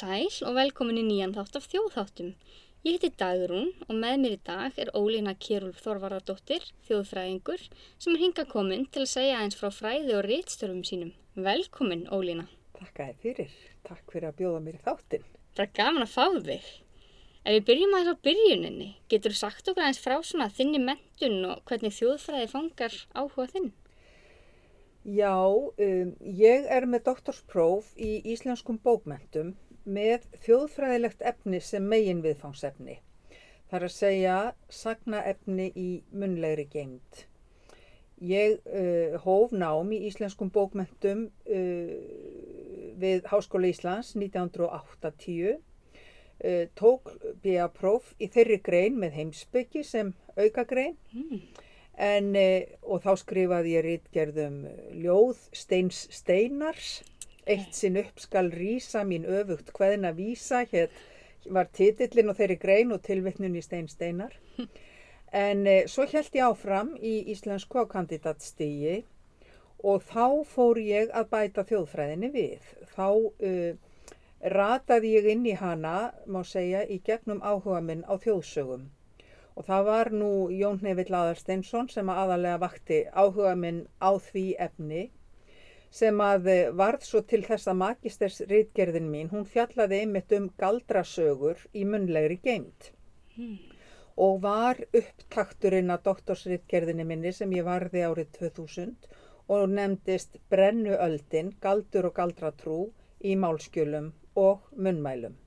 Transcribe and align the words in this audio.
sæl 0.00 0.48
og 0.48 0.56
velkomin 0.56 1.00
í 1.00 1.04
nýjan 1.04 1.34
þátt 1.36 1.58
af 1.58 1.66
þjóðþáttum. 1.68 2.30
Ég 2.86 2.96
heiti 2.96 3.10
Dagrún 3.20 3.72
og 3.84 3.96
með 4.00 4.14
mér 4.22 4.36
í 4.36 4.40
dag 4.46 4.78
er 4.80 4.92
Ólína 4.96 5.34
Kjærúlf 5.36 5.82
Þorvaradóttir, 5.84 6.64
þjóðfræðingur, 6.88 7.66
sem 8.00 8.14
er 8.14 8.22
hinga 8.22 8.46
komin 8.48 8.86
til 8.88 9.04
að 9.04 9.10
segja 9.12 9.42
eins 9.42 9.58
frá 9.58 9.68
fræði 9.74 10.16
og 10.16 10.24
réttstörfum 10.24 10.80
sínum. 10.88 11.12
Velkomin, 11.36 12.06
Ólína. 12.08 12.46
Takk 12.78 13.02
að 13.04 13.10
þið 13.10 13.26
fyrir. 13.26 13.58
Takk 13.84 14.14
fyrir 14.14 14.30
að 14.30 14.40
bjóða 14.40 14.64
mér 14.64 14.78
í 14.78 14.82
þáttinn. 14.88 15.28
Það 15.58 15.66
er 15.66 15.74
gaman 15.82 16.06
að 16.06 16.14
fá 16.14 16.26
þig. 16.48 16.70
Ef 17.40 17.56
við 17.56 17.68
byrjum 17.68 17.94
aðeins 17.98 18.16
á 18.16 18.24
byrjuninni, 18.24 18.90
getur 19.12 19.36
þú 19.36 19.40
sagt 19.42 19.68
okkur 19.68 19.84
aðeins 19.84 20.00
frá 20.00 20.16
svona 20.24 20.48
þinni 20.56 20.80
mentun 20.86 21.38
og 21.50 21.62
hvernig 21.68 21.96
þjóðfræði 21.98 22.50
fangar 22.54 22.96
áhuga 23.12 23.48
þinn? 23.52 23.72
Já, 25.04 25.36
um, 25.48 26.10
ég 26.20 26.66
er 26.68 26.84
með 26.88 27.06
doktorspróf 27.08 27.92
í 27.96 28.18
íslenskum 28.28 28.80
bókmentum 28.84 29.54
með 29.90 30.26
þjóðfræðilegt 30.44 31.24
efni 31.26 31.60
sem 31.64 31.86
megin 31.90 32.22
viðfangsefni. 32.24 33.00
Það 33.70 33.78
er 33.78 33.86
að 33.86 33.94
segja 33.94 34.36
sagnaefni 34.74 35.66
í 35.78 35.88
munlegri 36.10 36.66
geimt. 36.72 37.24
Ég 38.20 38.58
uh, 38.66 39.14
hóf 39.22 39.54
nám 39.56 39.92
í 39.96 40.02
íslenskum 40.10 40.50
bókmentum 40.52 41.28
uh, 41.48 41.92
við 43.00 43.24
Háskóla 43.30 43.70
Íslands 43.70 44.10
1980, 44.18 45.54
uh, 45.54 46.66
tók 46.76 47.14
BA-próf 47.44 48.10
í 48.20 48.28
þeirri 48.34 48.58
grein 48.66 48.98
með 49.00 49.16
heimsbyggi 49.20 49.86
sem 49.86 50.12
aukagrein 50.36 50.98
Mm. 51.14 51.40
en, 51.96 52.28
uh, 52.36 52.60
og 52.82 53.00
þá 53.06 53.10
skrifaði 53.22 53.72
ég 53.78 53.86
rítgerðum 53.86 54.60
ljóð 55.00 55.40
Steins 55.56 56.04
Steinars, 56.12 57.00
eitt 57.46 57.74
sinn 57.76 57.98
upp 58.00 58.20
skal 58.20 58.50
rísa 58.52 59.04
mín 59.06 59.26
öfugt 59.28 59.72
hvaðina 59.76 60.12
vísa, 60.16 60.64
hér 60.72 60.90
var 61.48 61.70
titillin 61.72 62.30
og 62.30 62.36
þeirri 62.38 62.58
grein 62.60 62.92
og 62.92 63.02
tilvittnun 63.06 63.56
í 63.56 63.62
Stein 63.64 63.88
Steinar. 63.88 64.34
En 65.32 65.66
eh, 65.66 65.86
svo 65.86 66.04
held 66.10 66.34
ég 66.34 66.46
áfram 66.46 66.96
í 66.98 67.20
íslensku 67.32 67.80
á 67.80 67.84
kandidatstígi 67.90 69.00
og 69.86 70.02
þá 70.04 70.44
fór 70.44 70.80
ég 70.82 71.12
að 71.16 71.28
bæta 71.30 71.64
þjóðfræðinni 71.68 72.30
við. 72.34 72.64
Þá 72.92 73.06
uh, 73.16 73.76
rataði 74.40 75.14
ég 75.14 75.28
inn 75.32 75.46
í 75.48 75.54
hana, 75.56 76.10
má 76.26 76.42
segja, 76.44 76.82
í 76.84 76.98
gegnum 77.04 77.40
áhuga 77.40 77.80
minn 77.84 78.02
á 78.04 78.14
þjóðsögum. 78.20 78.88
Og 79.56 79.66
það 79.66 79.86
var 79.86 80.10
nú 80.12 80.32
Jón 80.52 80.82
Hnefill 80.82 81.14
Aðarsteinsson 81.16 81.88
sem 81.92 82.12
að 82.12 82.20
aðalega 82.24 82.60
vakti 82.66 83.00
áhuga 83.12 83.54
minn 83.56 83.80
á 84.00 84.10
því 84.16 84.44
efni 84.66 85.08
sem 85.90 86.22
að 86.22 86.46
eh, 86.54 86.70
varð 86.82 87.04
svo 87.08 87.24
til 87.26 87.42
þess 87.46 87.70
að 87.70 87.80
magisters 87.82 88.40
rítgerðin 88.50 89.10
mín, 89.10 89.30
hún 89.34 89.44
fjallaði 89.44 90.04
einmitt 90.04 90.32
um 90.38 90.48
galdrasögur 90.60 91.66
í 91.74 91.84
munlegri 91.84 92.38
geimt 92.44 92.92
Mm. 93.40 93.58
og 94.24 94.40
var 94.44 94.78
upptakturinn 94.98 95.92
að 95.94 96.02
doktorsritgerðinni 96.08 97.04
minni 97.10 97.30
sem 97.36 97.52
ég 97.56 97.64
varði 97.68 98.02
árið 98.06 98.32
2000 98.38 99.06
og 99.56 99.62
nefndist 99.76 100.36
Brennuöldin, 100.52 101.52
galdur 101.64 102.08
og 102.10 102.16
galdratrú 102.18 102.78
í 103.30 103.36
málskjölum 103.44 104.10
og 104.42 104.66
munnmælum. 104.86 105.38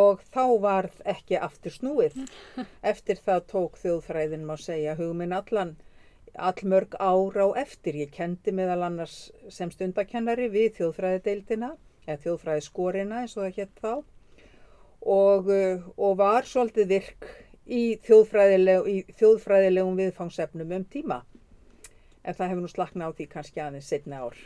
Og 0.00 0.20
þá 0.34 0.44
varð 0.66 1.00
ekki 1.14 1.38
aftur 1.48 1.76
snúið. 1.78 2.18
Eftir 2.92 3.22
það 3.28 3.46
tók 3.54 3.80
þjóðfræðin 3.84 4.46
má 4.50 4.56
segja 4.60 4.98
hugminn 5.00 5.36
allan 5.38 5.76
allmörg 6.38 6.94
ára 6.98 7.46
á 7.46 7.48
eftir. 7.62 7.94
Ég 8.04 8.10
kendi 8.14 8.52
meðal 8.54 8.82
annars 8.86 9.30
sem 9.48 9.70
stundakennari 9.72 10.48
við 10.52 10.76
þjóðfræðideildina, 10.78 11.72
eða 12.06 12.22
þjóðfræðiskorina 12.24 13.22
eins 13.24 13.36
og 13.36 13.46
það 13.46 13.56
hétt 13.60 13.82
þá 13.82 13.92
og, 15.00 15.48
uh, 15.48 15.88
og 15.96 16.16
var 16.20 16.44
svolítið 16.48 16.90
virk 16.94 17.28
í, 17.66 17.96
þjóðfræðileg, 18.06 18.88
í 18.90 19.16
þjóðfræðilegum 19.20 19.98
viðfangsefnum 20.00 20.72
um 20.76 20.86
tíma. 20.92 21.20
En 22.20 22.36
það 22.36 22.50
hefur 22.52 22.64
nú 22.66 22.70
slaknað 22.72 23.12
á 23.12 23.16
því 23.16 23.26
kannski 23.32 23.62
aðeins 23.64 23.88
setna 23.88 24.24
ár. 24.26 24.38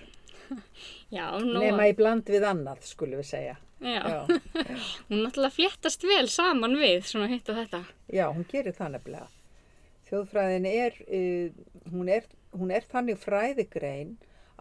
Já, 1.17 1.27
nú, 1.41 1.59
Nema 1.63 1.89
í 1.91 1.95
bland 1.97 2.29
við 2.31 2.45
annað, 2.47 2.85
skulum 2.87 3.19
við 3.23 3.31
segja. 3.33 3.57
já. 3.85 4.01
Já, 4.09 4.21
hún 5.09 5.25
náttúrulega 5.25 5.53
fléttast 5.57 6.05
vel 6.07 6.29
saman 6.31 6.77
við 6.81 7.03
svona 7.09 7.27
hitt 7.33 7.49
og 7.53 7.59
þetta. 7.59 7.81
já 8.13 8.27
hún 8.31 8.47
gerir 8.49 8.73
það 8.77 8.95
nefnilega. 8.95 9.27
Þjóðfræðin 10.15 10.67
er, 10.71 10.99
uh, 11.11 11.91
hún 11.91 12.11
er, 12.15 12.27
hún 12.55 12.71
er 12.71 12.85
þannig 12.87 13.19
fræðigrein 13.19 14.13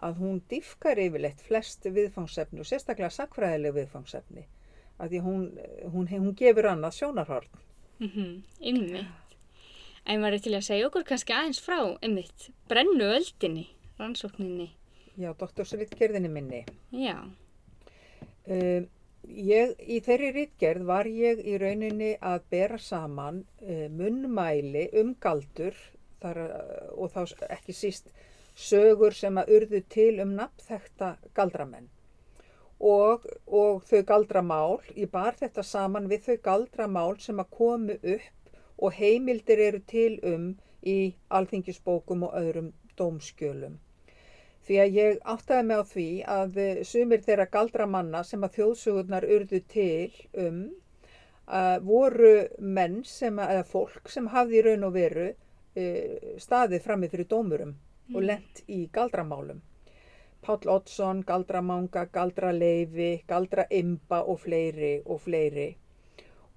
að 0.02 0.18
hún 0.18 0.40
diffkar 0.50 0.98
yfirleitt 0.98 1.42
flest 1.46 1.86
viðfangsefni 1.86 2.58
og 2.58 2.66
sérstaklega 2.66 3.12
sakfræðileg 3.14 3.76
viðfangsefni. 3.76 4.48
Af 4.98 5.12
því 5.12 5.20
hún, 5.22 5.44
hún, 5.92 6.08
hún 6.10 6.34
gefur 6.38 6.66
annað 6.72 6.98
sjónarhorn. 6.98 7.62
Mm 8.00 8.10
-hmm, 8.10 8.32
Ymmitt. 8.60 9.38
En 10.04 10.20
var 10.20 10.34
til 10.38 10.54
að 10.54 10.66
segja 10.66 10.86
okkur 10.88 11.06
kannski 11.06 11.32
aðeins 11.32 11.62
frá 11.62 11.78
ymmitt 12.02 12.50
brennu 12.68 13.04
öldinni, 13.04 13.68
rannsókninni. 13.98 14.72
Já, 15.16 15.32
doktorsritgerðinni 15.32 16.28
minni. 16.28 16.64
Já. 16.92 17.30
Uh, 18.44 18.84
ég, 19.28 19.74
í 19.78 20.00
þeirri 20.04 20.30
ritgerð 20.34 20.86
var 20.88 21.08
ég 21.08 21.40
í 21.44 21.56
rauninni 21.60 22.14
að 22.20 22.46
bera 22.50 22.78
saman 22.78 23.42
uh, 23.62 23.88
munnmæli 23.90 24.88
um 25.00 25.14
galdur 25.20 25.76
þar, 26.22 26.40
uh, 26.44 26.86
og 26.98 27.12
þá 27.14 27.48
ekki 27.56 27.74
síst 27.76 28.12
sögur 28.54 29.14
sem 29.16 29.38
að 29.40 29.52
urðu 29.56 29.82
til 29.90 30.12
um 30.22 30.34
nafnþekta 30.38 31.16
galdramenn. 31.34 31.90
Og, 32.84 33.24
og 33.46 33.84
þau 33.88 34.02
galdramál, 34.06 34.80
ég 34.98 35.10
bar 35.10 35.36
þetta 35.38 35.62
saman 35.64 36.08
við 36.10 36.28
þau 36.28 36.36
galdramál 36.48 37.14
sem 37.22 37.38
að 37.40 37.52
komu 37.58 37.96
upp 37.96 38.54
og 38.76 38.96
heimildir 38.98 39.62
eru 39.68 39.80
til 39.88 40.18
um 40.26 40.50
í 40.84 41.14
alþingisbókum 41.30 42.26
og 42.28 42.34
öðrum 42.40 42.72
dómskjölum. 42.98 43.78
Því 44.64 44.76
að 44.80 44.94
ég 44.96 45.18
áttaði 45.28 45.64
mig 45.68 45.80
á 45.80 45.84
því 45.84 46.08
að 46.34 46.54
eh, 46.62 46.78
sumir 46.88 47.20
þeirra 47.26 47.44
galdramanna 47.52 48.22
sem 48.24 48.46
að 48.46 48.54
þjóðsögurnar 48.58 49.26
urðu 49.36 49.60
til 49.68 50.14
um 50.40 50.62
uh, 51.46 51.78
voru 51.84 52.34
menn 52.58 53.02
sem 53.04 53.38
að, 53.38 53.52
eða 53.58 53.66
fólk 53.68 54.08
sem 54.14 54.30
hafði 54.32 54.60
í 54.60 54.64
raun 54.64 54.86
og 54.88 54.94
veru 54.96 55.26
uh, 55.28 56.32
staðið 56.40 56.84
frammi 56.86 57.10
fyrir 57.12 57.28
dómurum 57.28 57.76
og 58.14 58.26
lent 58.30 58.64
í 58.68 58.86
galdramálum. 58.92 59.60
Páll 60.44 60.68
Oddsson, 60.68 61.22
Galdramanga, 61.24 62.04
Galdraleifi, 62.12 63.22
Galdraimba 63.28 64.18
og 64.28 64.42
fleiri 64.42 64.98
og 65.04 65.22
fleiri. 65.24 65.70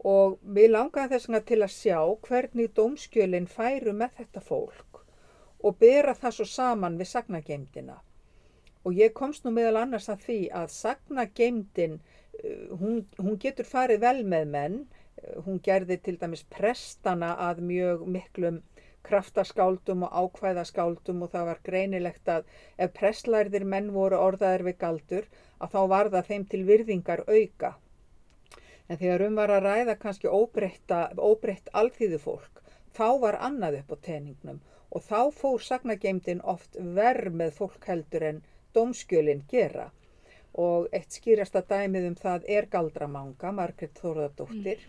Og 0.07 0.35
við 0.43 0.73
langaði 0.73 1.13
þess 1.13 1.29
vegna 1.29 1.43
til 1.47 1.59
að 1.61 1.75
sjá 1.75 1.99
hvernig 2.27 2.73
dómskjölinn 2.75 3.47
færu 3.51 3.95
með 3.95 4.19
þetta 4.19 4.43
fólk 4.43 4.96
og 5.63 5.79
bera 5.81 6.13
það 6.17 6.37
svo 6.37 6.49
saman 6.51 6.99
við 6.99 7.11
sagnageimdina. 7.13 7.97
Og 8.85 8.93
ég 8.95 9.13
komst 9.13 9.43
nú 9.43 9.51
meðal 9.51 9.81
annars 9.81 10.07
að 10.09 10.27
því 10.27 10.39
að 10.61 10.69
sagnageimdin, 10.75 11.97
uh, 11.97 12.77
hún, 12.79 13.03
hún 13.17 13.41
getur 13.41 13.67
farið 13.67 14.05
vel 14.05 14.21
með 14.23 14.53
menn, 14.53 14.79
Uh, 15.17 15.37
hún 15.45 15.61
gerði 15.65 15.95
til 16.05 16.17
dæmis 16.21 16.43
prestana 16.55 17.29
að 17.45 17.61
mjög 17.69 18.01
miklum 18.15 18.57
kraftaskáldum 19.07 20.03
og 20.05 20.17
ákvæðaskáldum 20.21 21.23
og 21.25 21.31
það 21.33 21.47
var 21.49 21.61
greinilegt 21.69 22.31
að 22.33 22.51
ef 22.85 22.93
prestlærðir 22.99 23.65
menn 23.73 23.87
voru 23.95 24.19
orðaðir 24.25 24.65
við 24.67 24.77
galdur 24.83 25.29
að 25.57 25.73
þá 25.73 25.79
var 25.93 26.11
það 26.15 26.29
þeim 26.29 26.45
til 26.51 26.61
virðingar 26.69 27.23
auka. 27.25 27.71
En 28.87 28.99
þegar 29.01 29.25
um 29.29 29.41
var 29.41 29.55
að 29.55 29.65
ræða 29.67 29.97
kannski 30.03 30.29
óbreytt 30.29 31.73
alþýðu 31.81 32.21
fólk, 32.27 32.61
þá 32.93 33.07
var 33.25 33.39
annað 33.49 33.81
upp 33.81 33.95
á 33.95 33.97
teningnum 34.09 34.61
og 34.91 35.03
þá 35.03 35.19
fór 35.39 35.63
sagnageimdin 35.63 36.43
oft 36.53 36.77
verð 36.97 37.33
með 37.41 37.55
fólk 37.59 37.87
heldur 37.91 38.27
en 38.31 38.43
dómskjölinn 38.75 39.45
gera. 39.51 39.89
Og 40.57 40.87
eitt 40.95 41.13
skýrasta 41.13 41.61
dæmið 41.69 42.07
um 42.11 42.15
það 42.17 42.47
er 42.57 42.69
Galdramanga, 42.71 43.51
Margret 43.51 43.99
Þórðardóttir, 44.01 44.79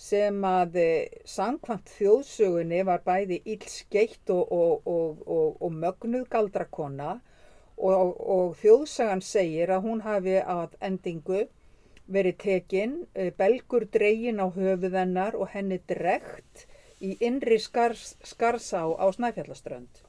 sem 0.00 0.44
að 0.46 0.76
eh, 0.80 1.18
samkvæmt 1.28 1.92
þjóðsögunni 1.98 2.80
var 2.88 3.02
bæði 3.04 3.42
ílskeitt 3.54 4.32
og, 4.32 4.50
og, 4.50 4.88
og, 4.88 5.58
og 5.60 5.74
mögnuð 5.82 6.26
galdrakona 6.32 7.18
og 7.80 8.56
þjóðsagan 8.60 9.22
segir 9.24 9.70
að 9.72 9.86
hún 9.88 10.02
hafi 10.04 10.36
að 10.40 10.74
endingu 10.84 11.46
verið 12.10 12.36
tekinn, 12.42 12.96
eh, 13.14 13.30
belgur 13.36 13.86
dregin 13.94 14.42
á 14.42 14.46
höfuðennar 14.52 15.36
og 15.38 15.52
henni 15.54 15.78
dregt 15.88 16.66
í 17.00 17.16
innri 17.24 17.58
skars, 17.58 18.14
skarsá 18.24 18.84
á 18.84 19.06
Snæfjallaströnd. 19.16 20.02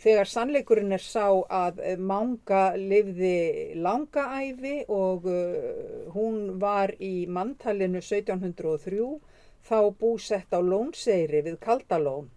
Þegar 0.00 0.28
sannleikurinn 0.32 0.94
er 0.96 1.02
sá 1.04 1.26
að 1.52 1.82
Manga 2.00 2.70
lifði 2.80 3.74
langa 3.84 4.24
æfi 4.40 4.78
og 4.88 5.26
uh, 5.28 6.06
hún 6.14 6.56
var 6.62 6.94
í 6.96 7.26
manntalinu 7.28 8.00
1703 8.00 9.10
þá 9.68 9.78
búsett 10.00 10.56
á 10.56 10.60
Lónseyri 10.64 11.44
við 11.44 11.60
Kaldalón 11.60 12.30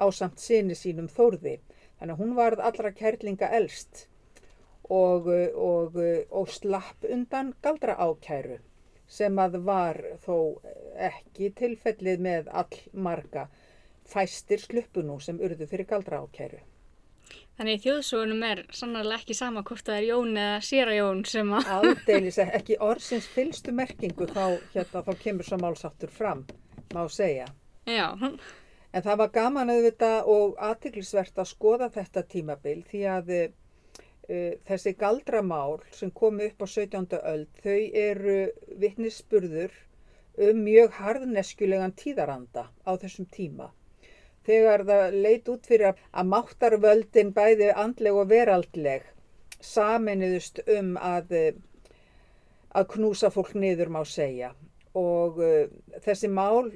á 0.00 0.08
samt 0.08 0.40
sinni 0.40 0.74
sínum 0.78 1.10
Þórði. 1.12 1.58
Þannig 2.00 2.14
að 2.16 2.22
hún 2.24 2.34
varð 2.40 2.64
allra 2.64 2.94
kærlinga 2.96 3.52
elst 3.60 4.06
og, 4.88 5.28
og, 5.54 6.00
og 6.32 6.48
slapp 6.50 7.04
undan 7.04 7.52
galdra 7.62 8.00
ákæru 8.00 8.58
sem 9.12 9.38
að 9.38 9.58
var 9.66 10.00
þó 10.24 10.36
ekki 11.10 11.52
tilfellið 11.58 12.22
með 12.24 12.52
all 12.62 12.80
marga 12.92 13.48
fæstir 14.08 14.60
sluppu 14.60 15.04
nú 15.06 15.18
sem 15.20 15.40
urðu 15.40 15.68
fyrir 15.68 15.88
galdra 15.88 16.22
ákæru. 16.24 16.60
Þannig 17.56 17.78
í 17.78 17.82
þjóðsónum 17.84 18.42
er 18.48 18.60
sannarlega 18.72 19.20
ekki 19.20 19.36
sama 19.36 19.62
hvort 19.68 19.84
það 19.86 19.98
er 19.98 20.06
Jón 20.08 20.38
eða 20.40 20.56
Sýra 20.64 20.96
Jón 20.96 21.20
sem 21.28 21.52
að... 21.52 21.70
Aldeilis 21.76 22.38
ekki 22.42 22.78
orðsins 22.80 23.28
fylstu 23.34 23.74
merkingu 23.76 24.28
þá, 24.30 24.44
hérna, 24.72 25.04
þá 25.06 25.12
kemur 25.20 25.48
svo 25.48 25.58
málsáttur 25.60 26.12
fram, 26.12 26.44
má 26.96 27.02
segja. 27.12 27.46
Já. 27.88 28.08
En 28.92 29.04
það 29.04 29.20
var 29.22 29.32
gaman 29.36 29.72
auðvitað 29.72 30.32
og 30.32 30.56
aðtiklisvert 30.70 31.38
að 31.44 31.50
skoða 31.52 31.90
þetta 31.92 32.24
tímabil 32.34 32.80
því 32.88 33.04
að 33.12 33.32
uh, 33.36 33.46
þessi 34.28 34.92
galdramál 34.98 35.80
sem 35.90 36.10
komu 36.14 36.46
upp 36.46 36.62
á 36.62 36.66
17. 36.70 37.18
öld, 37.32 37.48
þau 37.62 37.80
eru 38.02 38.36
vittnisspurður 38.78 39.74
um 40.46 40.62
mjög 40.64 40.94
harðneskjulegan 41.00 41.94
tíðaranda 41.98 42.68
á 42.86 42.92
þessum 42.96 43.26
tíma 43.34 43.72
þegar 44.46 44.84
það 44.88 45.16
leit 45.24 45.50
út 45.52 45.66
fyrir 45.68 45.98
að 46.10 46.30
máttarvöldin 46.30 47.32
bæði 47.36 47.70
andleg 47.84 48.18
og 48.18 48.30
veraldleg 48.32 49.04
saminuðust 49.62 50.62
um 50.78 50.96
að, 50.98 51.36
að 52.74 52.88
knúsa 52.96 53.30
fólk 53.30 53.54
niður 53.54 53.92
má 53.94 54.00
segja 54.08 54.52
og 54.98 55.38
uh, 55.40 55.68
þessi 56.04 56.28
mál, 56.28 56.72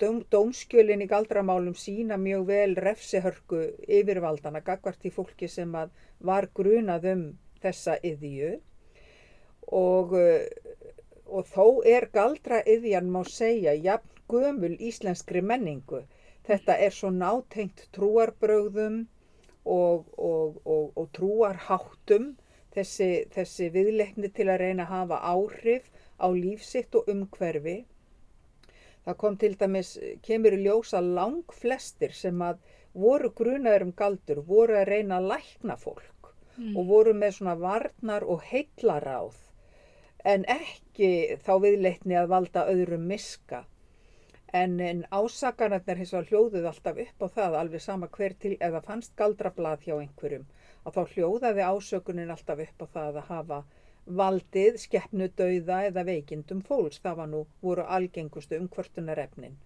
dóm, 0.00 0.22
dómskjölin 0.30 1.04
í 1.04 1.08
galdramálum 1.10 1.76
sína 1.78 2.16
mjög 2.20 2.46
vel 2.52 2.76
refsihörku 2.86 3.64
yfirvaldana 4.00 4.62
gagvart 4.66 5.04
í 5.08 5.12
fólki 5.14 5.48
sem 5.48 5.74
var 6.30 6.48
grunað 6.54 7.10
um 7.12 7.24
þessa 7.62 7.98
yðju 8.10 8.52
og, 9.78 10.14
uh, 10.14 10.46
og 11.26 11.50
þó 11.54 11.66
er 11.96 12.08
galdra 12.12 12.62
yðjan 12.74 13.10
má 13.12 13.22
segja 13.28 13.74
jafn 13.74 14.18
gömul 14.28 14.74
íslenskri 14.88 15.42
menningu. 15.42 16.02
Þetta 16.48 16.76
er 16.84 16.92
svo 16.96 17.10
nátengt 17.12 17.86
trúarbröðum 17.96 19.06
og, 19.64 20.04
og, 20.16 20.58
og 20.96 21.08
trúarháttum, 21.16 22.30
þessi, 22.76 23.10
þessi 23.34 23.68
viðleikni 23.74 24.30
til 24.36 24.48
að 24.48 24.60
reyna 24.64 24.86
að 24.86 24.92
hafa 24.94 25.20
áhrif 25.32 25.90
á 26.20 26.28
lífsitt 26.32 26.96
og 26.98 27.08
umhverfi. 27.12 27.78
Það 29.08 29.16
kom 29.22 29.36
til 29.40 29.54
dæmis, 29.56 29.90
kemur 30.20 30.52
í 30.52 30.64
ljósa 30.66 31.00
lang 31.00 31.54
flestir 31.56 32.12
sem 32.12 32.42
að 32.44 32.58
voru 32.92 33.30
grunaður 33.32 33.86
um 33.86 33.92
galdur, 33.96 34.42
voru 34.44 34.76
að 34.76 34.90
reyna 34.90 35.16
að 35.16 35.30
lækna 35.30 35.76
fólk 35.80 36.28
mm. 36.58 36.74
og 36.76 36.90
voru 36.90 37.14
með 37.16 37.38
svona 37.38 37.54
varnar 37.62 38.26
og 38.28 38.44
heitlaráð 38.50 39.38
en 40.28 40.44
ekki 40.52 41.38
þá 41.46 41.52
viðleikni 41.62 42.18
að 42.20 42.30
valda 42.34 42.66
öðrum 42.68 43.08
miska. 43.08 43.62
En, 44.52 44.76
en 44.80 45.02
ásakanarnir 45.08 46.02
hins 46.02 46.12
vegar 46.12 46.28
hljóðuð 46.28 46.68
alltaf 46.68 47.00
upp 47.06 47.24
á 47.24 47.28
það 47.38 47.58
alveg 47.62 47.84
sama 47.84 48.12
hver 48.12 48.36
til 48.44 48.54
eða 48.60 48.84
fannst 48.84 49.16
galdrablað 49.16 49.88
hjá 49.88 49.94
einhverjum 49.98 50.46
að 50.84 50.96
þá 51.00 51.14
hljóðaði 51.14 51.66
ásökunin 51.68 52.32
alltaf 52.32 52.62
upp 52.64 52.84
á 52.84 52.86
það 52.94 53.20
að 53.22 53.28
hafa 53.32 53.58
valdið, 54.08 54.78
skeppnu 54.82 55.28
dauða 55.36 55.82
eða 55.88 56.04
veikindum 56.08 56.62
fólks. 56.64 57.00
Það 57.04 57.18
var 57.20 57.30
nú 57.32 57.44
voru 57.62 57.84
algengustu 57.84 58.58
umkvörtunar 58.58 59.20
efnin. 59.22 59.56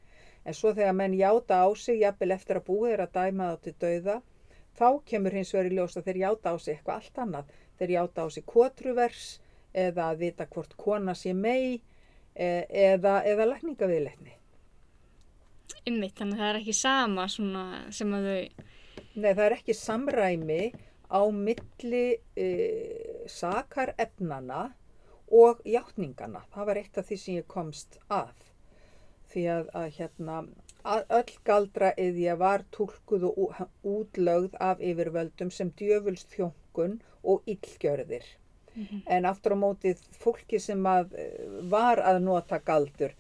En 0.44 0.56
svo 0.58 0.72
þegar 0.74 0.96
menn 0.98 1.14
játa 1.14 1.62
á 1.62 1.68
sig, 1.78 2.00
jafnvel 2.02 2.34
eftir 2.34 2.58
að 2.58 2.66
búið 2.66 2.96
er 2.96 3.04
að 3.04 3.14
dæma 3.18 3.52
þá 3.52 3.64
til 3.66 3.74
dauða, 3.84 4.16
þá 4.78 4.88
kemur 5.06 5.36
hins 5.38 5.54
vegar 5.54 5.70
í 5.70 5.76
ljós 5.76 5.96
að 5.96 6.08
þeir 6.08 6.20
játa 6.24 6.52
á 6.52 6.56
sig 6.58 6.74
eitthvað 6.74 6.98
allt 6.98 7.22
annað. 7.24 7.56
Þeir 7.78 7.94
játa 7.96 8.24
á 8.24 8.28
sig 8.34 8.46
kotruvers 8.46 9.26
eða 9.72 10.10
að 10.10 10.22
vita 10.26 10.46
hvort 10.50 10.76
kona 10.76 11.14
sé 11.16 11.32
mei 11.36 11.80
e, 12.34 12.48
eða, 12.68 13.20
eða 13.28 13.48
lækningaviðleikni. 13.52 14.36
Ymmitt, 15.88 16.16
þannig 16.18 16.36
að 16.36 16.42
það 16.42 16.50
er 16.50 16.60
ekki 16.60 16.76
sama 16.76 17.28
sem 17.30 18.14
að 18.16 18.28
þau... 18.28 18.70
Nei, 19.12 19.30
það 19.30 19.44
er 19.44 19.54
ekki 19.56 19.76
samræmi 19.76 20.62
á 21.12 21.22
milli 21.36 22.04
e, 22.36 22.46
sakarefnana 23.28 24.72
og 25.32 25.62
hjáttningana. 25.64 26.44
Það 26.52 26.66
var 26.66 26.80
eitt 26.80 26.98
af 26.98 27.08
því 27.08 27.18
sem 27.22 27.38
ég 27.40 27.48
komst 27.48 27.98
að. 28.08 28.50
Því 29.32 29.46
að, 29.54 29.70
að 29.80 29.88
hérna, 29.96 30.36
öll 31.18 31.38
galdra 31.46 31.92
eðja 31.96 32.36
var 32.40 32.66
tólkuð 32.74 33.26
og 33.30 33.64
útlögð 33.94 34.56
af 34.60 34.82
yfirvöldum 34.84 35.50
sem 35.50 35.72
djöfulst 35.78 36.34
þjónkun 36.36 37.00
og 37.22 37.42
illgjörðir. 37.46 38.26
Mm 38.74 38.84
-hmm. 38.84 39.02
En 39.06 39.24
aftur 39.24 39.52
á 39.52 39.58
mótið 39.64 39.98
fólki 40.12 40.58
sem 40.60 40.86
að, 40.86 41.14
e, 41.14 41.26
var 41.68 41.98
að 41.98 42.22
nota 42.22 42.58
galdur 42.58 43.12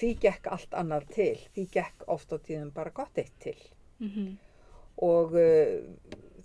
því 0.00 0.14
gekk 0.20 0.46
allt 0.46 0.74
annar 0.74 1.04
til, 1.04 1.36
því 1.54 1.66
gekk 1.72 2.04
oft 2.06 2.32
á 2.32 2.36
tíðum 2.38 2.72
bara 2.72 2.90
gott 2.90 3.18
eitt 3.18 3.38
til. 3.40 3.58
Mm 3.98 4.08
-hmm. 4.08 4.36
Og 4.96 5.32
uh, 5.32 5.82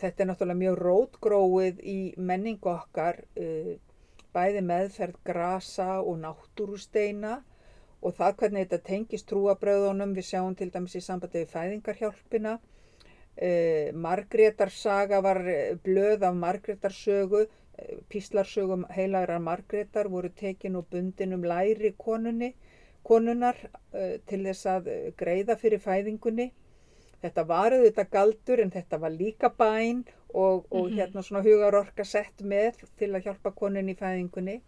þetta 0.06 0.24
er 0.24 0.30
náttúrulega 0.30 0.62
mjög 0.62 0.78
rótgróið 0.86 1.81
í 1.92 2.00
menningu 2.30 2.72
okkar, 2.72 3.19
uh, 3.42 3.74
bæði 4.36 4.62
meðferð 4.69 5.19
grasa 5.25 5.90
og 6.02 6.19
náttúrusteina 6.22 7.40
og 8.06 8.13
það 8.18 8.40
hvernig 8.42 8.66
þetta 8.66 8.88
tengist 8.90 9.28
trúabröðunum, 9.31 10.13
við 10.13 10.28
sjáum 10.30 10.56
til 10.60 10.69
dæmis 10.74 10.98
í 11.00 11.02
sambandi 11.02 11.42
við 11.42 11.54
fæðingarhjálpina. 11.56 12.57
Uh, 13.36 13.92
Margrétarsaga 14.06 15.22
var 15.25 15.42
blöð 15.84 16.24
af 16.28 16.36
Margrétarsögu, 16.40 17.46
píslarsögum 18.10 18.86
heilagrar 18.96 19.42
Margrétar 19.44 20.08
voru 20.08 20.30
tekin 20.31 20.78
og 20.80 20.86
bundin 20.92 21.34
um 21.36 21.44
læri 21.44 21.92
konunni 22.00 22.54
konunar 23.04 23.58
uh, 23.94 24.16
til 24.30 24.46
þess 24.48 24.69
að 24.78 24.94
greiða 25.19 25.58
fyrir 25.60 25.84
fæðingunni. 25.84 26.51
Þetta 27.25 27.44
var 27.50 27.74
auðvitað 27.74 28.10
galdur 28.13 28.62
en 28.62 28.72
þetta 28.74 28.98
var 29.01 29.13
líka 29.13 29.50
bæn 29.50 30.04
og, 30.30 30.66
og 30.69 30.83
mm 30.83 30.89
-hmm. 30.89 30.98
hérna 31.00 31.22
svona 31.25 31.44
hugarorka 31.48 32.06
sett 32.06 32.42
með 32.42 32.83
til 33.00 33.10
að 33.16 33.24
hjálpa 33.25 33.51
konun 33.51 33.89
í 33.89 33.95
fæðingunni. 34.01 34.62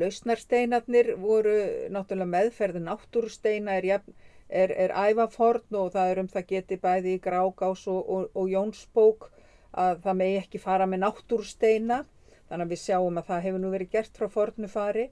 Lausnarsteinarnir 0.00 1.12
voru 1.20 1.54
náttúrulega 1.94 2.32
meðferði 2.34 2.80
náttúrusteina 2.80 3.76
er, 3.76 4.00
er, 4.48 4.70
er 4.84 4.90
ævaforn 4.90 5.78
og 5.82 5.92
það 5.92 6.10
er 6.10 6.18
um 6.18 6.28
það 6.34 6.48
geti 6.54 6.76
bæði 6.86 7.14
í 7.14 7.22
Grágás 7.26 7.86
og, 7.86 8.02
og, 8.08 8.30
og 8.34 8.48
Jónsbók 8.48 9.30
að 9.72 10.02
það 10.04 10.18
megi 10.20 10.38
ekki 10.42 10.58
fara 10.58 10.86
með 10.86 11.04
náttúrusteina 11.04 12.04
þannig 12.48 12.64
að 12.66 12.72
við 12.74 12.84
sjáum 12.86 13.18
að 13.18 13.28
það 13.30 13.44
hefur 13.46 13.60
nú 13.60 13.70
verið 13.70 13.92
gert 13.92 14.18
frá 14.18 14.28
fornu 14.28 14.68
fari 14.68 15.10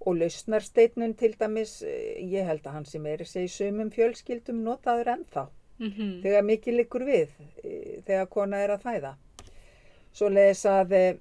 og 0.00 0.16
lausnarsteitnun 0.16 1.14
til 1.14 1.34
dæmis, 1.40 1.82
eh, 1.82 2.18
ég 2.22 2.46
held 2.46 2.66
að 2.66 2.72
hann 2.72 2.84
sem 2.86 3.06
er 3.06 3.24
segja 3.24 3.48
sumum 3.48 3.90
fjölskyldum 3.90 4.62
notaður 4.64 5.12
ennþá 5.14 5.46
mm 5.78 5.88
-hmm. 5.88 6.22
þegar 6.22 6.42
mikið 6.42 6.74
likur 6.74 7.04
við 7.04 7.28
eh, 7.64 8.02
þegar 8.06 8.26
kona 8.26 8.56
er 8.56 8.70
að 8.70 8.82
fæða. 8.82 9.14
Svo 10.12 10.28
leiðis 10.28 10.64
að 10.66 10.92
eh, 10.92 11.16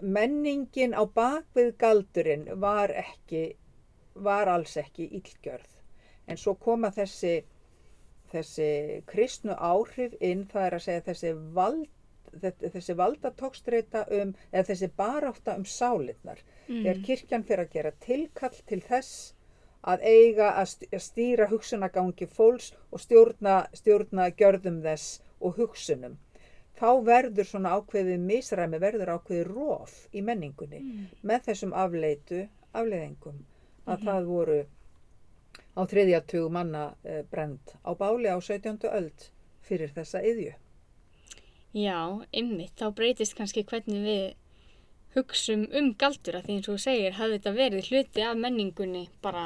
menningin 0.00 0.94
á 0.94 1.02
bakvið 1.06 1.76
galdurinn 1.78 2.60
var 2.60 2.90
ekki, 2.90 3.56
var 4.14 4.48
alls 4.48 4.76
ekki 4.76 5.08
ílgjörð 5.08 5.72
en 6.26 6.36
svo 6.36 6.54
koma 6.54 6.90
þessi, 6.90 7.42
þessi 8.32 9.02
kristnu 9.06 9.52
áhrif 9.52 10.14
inn, 10.20 10.46
það 10.46 10.66
er 10.66 10.74
að 10.74 10.84
segja 10.86 11.00
þessi 11.00 11.32
vald 11.54 11.88
þessi 12.40 12.96
valdatókstreita 12.96 14.06
um, 14.18 14.32
eða 14.52 14.66
þessi 14.70 14.88
baráta 14.96 15.56
um 15.58 15.64
sálinnar. 15.68 16.42
Mm. 16.68 16.82
Þegar 16.82 17.04
kirkjan 17.06 17.46
fyrir 17.48 17.64
að 17.66 17.76
gera 17.76 17.94
tilkall 18.06 18.58
til 18.66 18.80
þess 18.88 19.34
að 19.82 20.04
eiga 20.06 20.52
að 20.60 20.74
stýra 21.02 21.48
hugsunagangi 21.50 22.28
fólks 22.30 22.70
og 22.90 23.02
stjórna, 23.02 23.62
stjórna 23.74 24.28
gjörðum 24.38 24.82
þess 24.84 25.20
og 25.42 25.58
hugsunum. 25.58 26.18
Þá 26.78 26.90
verður 27.06 27.46
svona 27.46 27.74
ákveðið 27.76 28.22
misræmi, 28.26 28.78
verður 28.82 29.16
ákveðið 29.16 29.50
róf 29.50 29.96
í 30.12 30.22
menningunni 30.24 30.80
mm. 30.80 31.02
með 31.26 31.50
þessum 31.50 31.74
afleitu, 31.76 32.46
afleiðingum 32.72 33.42
að 33.84 33.98
mm. 33.98 34.06
það 34.06 34.30
voru 34.30 34.60
á 35.76 35.80
þriðjartug 35.88 36.48
manna 36.52 36.84
eh, 37.04 37.22
brend 37.30 37.74
á 37.84 37.90
báli 37.98 38.30
á 38.30 38.38
17. 38.40 38.78
öld 38.88 39.28
fyrir 39.66 39.92
þessa 39.94 40.22
yðju. 40.24 40.54
Já, 41.72 42.20
ymmið, 42.36 42.70
þá 42.76 42.86
breytist 42.96 43.36
kannski 43.36 43.64
hvernig 43.64 44.02
við 44.04 44.24
hugsum 45.14 45.66
um 45.76 45.92
galdur 46.00 46.36
að 46.38 46.46
því 46.46 46.56
eins 46.56 46.68
og 46.68 46.76
þú 46.76 46.82
segir, 46.84 47.14
hafði 47.16 47.38
þetta 47.38 47.52
verið 47.56 47.90
hluti 47.90 48.24
af 48.26 48.40
menningunni 48.40 49.04
bara 49.24 49.44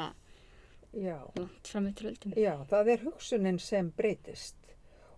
langt 0.93 1.67
fram 1.67 1.87
eftir 1.87 2.11
öldum. 2.11 2.33
Já, 2.35 2.53
það 2.69 2.91
er 2.93 3.03
hugsunin 3.05 3.59
sem 3.59 3.91
breytist. 3.97 4.55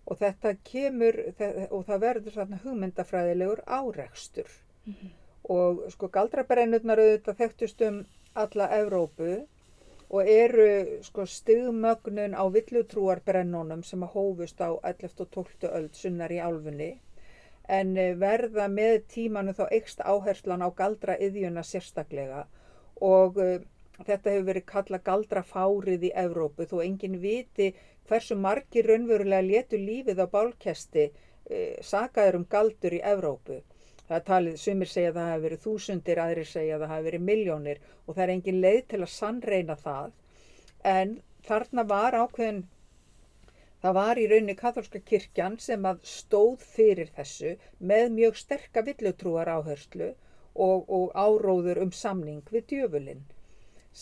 Og 0.06 0.18
þetta 0.18 0.54
kemur 0.66 1.18
og 1.70 1.84
það 1.86 2.02
verður 2.04 2.34
svona 2.34 2.58
hugmyndafræðilegur 2.64 3.62
áreikstur 3.66 4.48
mm 4.86 4.94
-hmm. 4.94 5.10
og 5.42 5.84
sko 5.92 6.08
galdrabrennurnar 6.08 6.98
auðvitað 6.98 7.36
þekktust 7.42 7.82
um 7.88 8.04
alla 8.34 8.68
Evrópu 8.78 9.46
og 10.10 10.28
eru 10.28 10.68
sko 11.06 11.26
stigmögnun 11.26 12.34
á 12.34 12.44
villutrúarbrennunum 12.56 13.82
sem 13.86 14.02
að 14.06 14.16
hófust 14.16 14.58
á 14.58 14.70
11. 14.82 15.20
og 15.24 15.30
12. 15.36 15.70
öld 15.70 15.94
sunnar 15.94 16.34
í 16.34 16.40
álfunni 16.42 16.90
en 17.78 17.96
eh, 17.96 18.16
verða 18.18 18.66
með 18.68 18.96
tímanu 19.14 19.54
þá 19.54 19.66
eikst 19.76 20.02
áherslan 20.02 20.64
á 20.66 20.68
galdra 20.80 21.14
yðjuna 21.26 21.62
sérstaklega 21.66 22.46
og 23.00 23.38
uh, 23.40 23.60
þetta 24.06 24.34
hefur 24.34 24.46
verið 24.48 24.66
kalla 24.72 25.00
galdrafárið 25.06 26.06
í 26.08 26.12
Evrópu 26.24 26.66
þó 26.68 26.80
enginn 26.84 27.18
viti 27.22 27.70
hversu 28.10 28.36
margir 28.36 28.88
raunverulega 28.90 29.46
letu 29.46 29.80
lífið 29.80 30.24
á 30.24 30.26
bálkesti 30.34 31.06
uh, 31.10 31.76
sagaður 31.92 32.40
um 32.40 32.46
galdur 32.50 32.96
í 32.98 33.00
Evrópu. 33.12 33.60
Það 34.10 34.16
er 34.18 34.22
talið, 34.26 34.54
sumir 34.58 34.88
segja 34.90 35.10
að 35.12 35.16
það 35.20 35.28
hafi 35.30 35.42
verið 35.42 35.60
þúsundir, 35.64 36.20
aðrir 36.20 36.46
segja 36.52 36.76
að 36.76 36.80
það 36.82 36.92
hafi 36.92 37.04
verið 37.06 37.26
miljónir 37.26 37.80
og 37.86 38.08
það 38.16 38.22
er 38.24 38.32
engin 38.32 38.56
leið 38.64 38.80
til 38.92 38.98
að 39.04 39.12
sannreina 39.12 39.76
það. 39.84 40.16
En 40.92 41.12
þarna 41.46 41.84
var 41.92 42.16
ákveðin, 42.18 42.58
það 43.84 43.96
var 44.00 44.18
í 44.18 44.26
rauninni 44.32 44.56
katholska 44.64 45.04
kirkjan 45.12 45.60
sem 45.68 45.86
að 45.92 46.02
stóð 46.16 46.66
fyrir 46.72 47.14
þessu 47.20 47.54
með 47.92 48.10
mjög 48.16 48.42
sterka 48.42 48.82
villutrúar 48.90 49.54
áherslu 49.54 50.10
og, 50.10 50.90
og 50.90 51.14
áróður 51.14 51.84
um 51.86 51.94
samning 52.02 52.42
við 52.50 52.66
djöfulinn 52.74 53.22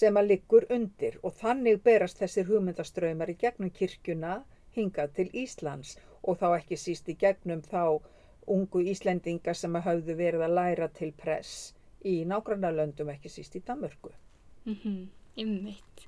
sem 0.00 0.16
að 0.20 0.30
liggur 0.32 0.64
undir 0.72 1.20
og 1.22 1.36
þannig 1.42 1.82
berast 1.84 2.24
þessir 2.24 2.48
hugmyndaströymar 2.48 3.32
í 3.32 3.36
gegnum 3.44 3.76
kirkjuna 3.80 4.38
hingað 4.78 5.12
til 5.20 5.28
Íslands 5.42 5.98
og 6.22 6.40
þá 6.40 6.48
ekki 6.58 6.80
síst 6.80 7.08
í 7.12 7.16
gegnum 7.26 7.60
þá 7.68 8.00
ungu 8.54 8.82
Íslendinga 8.92 9.54
sem 9.54 9.74
hafðu 9.84 10.16
verið 10.18 10.44
að 10.46 10.56
læra 10.58 10.88
til 10.94 11.12
press 11.12 11.74
í 12.04 12.22
nákvæmlega 12.28 12.76
löndum 12.76 13.12
ekki 13.12 13.30
síst 13.32 13.56
í 13.58 13.62
Danmörku. 13.66 14.12
Mm 14.64 14.76
-hmm, 14.82 15.06
Ymmiðt. 15.36 16.06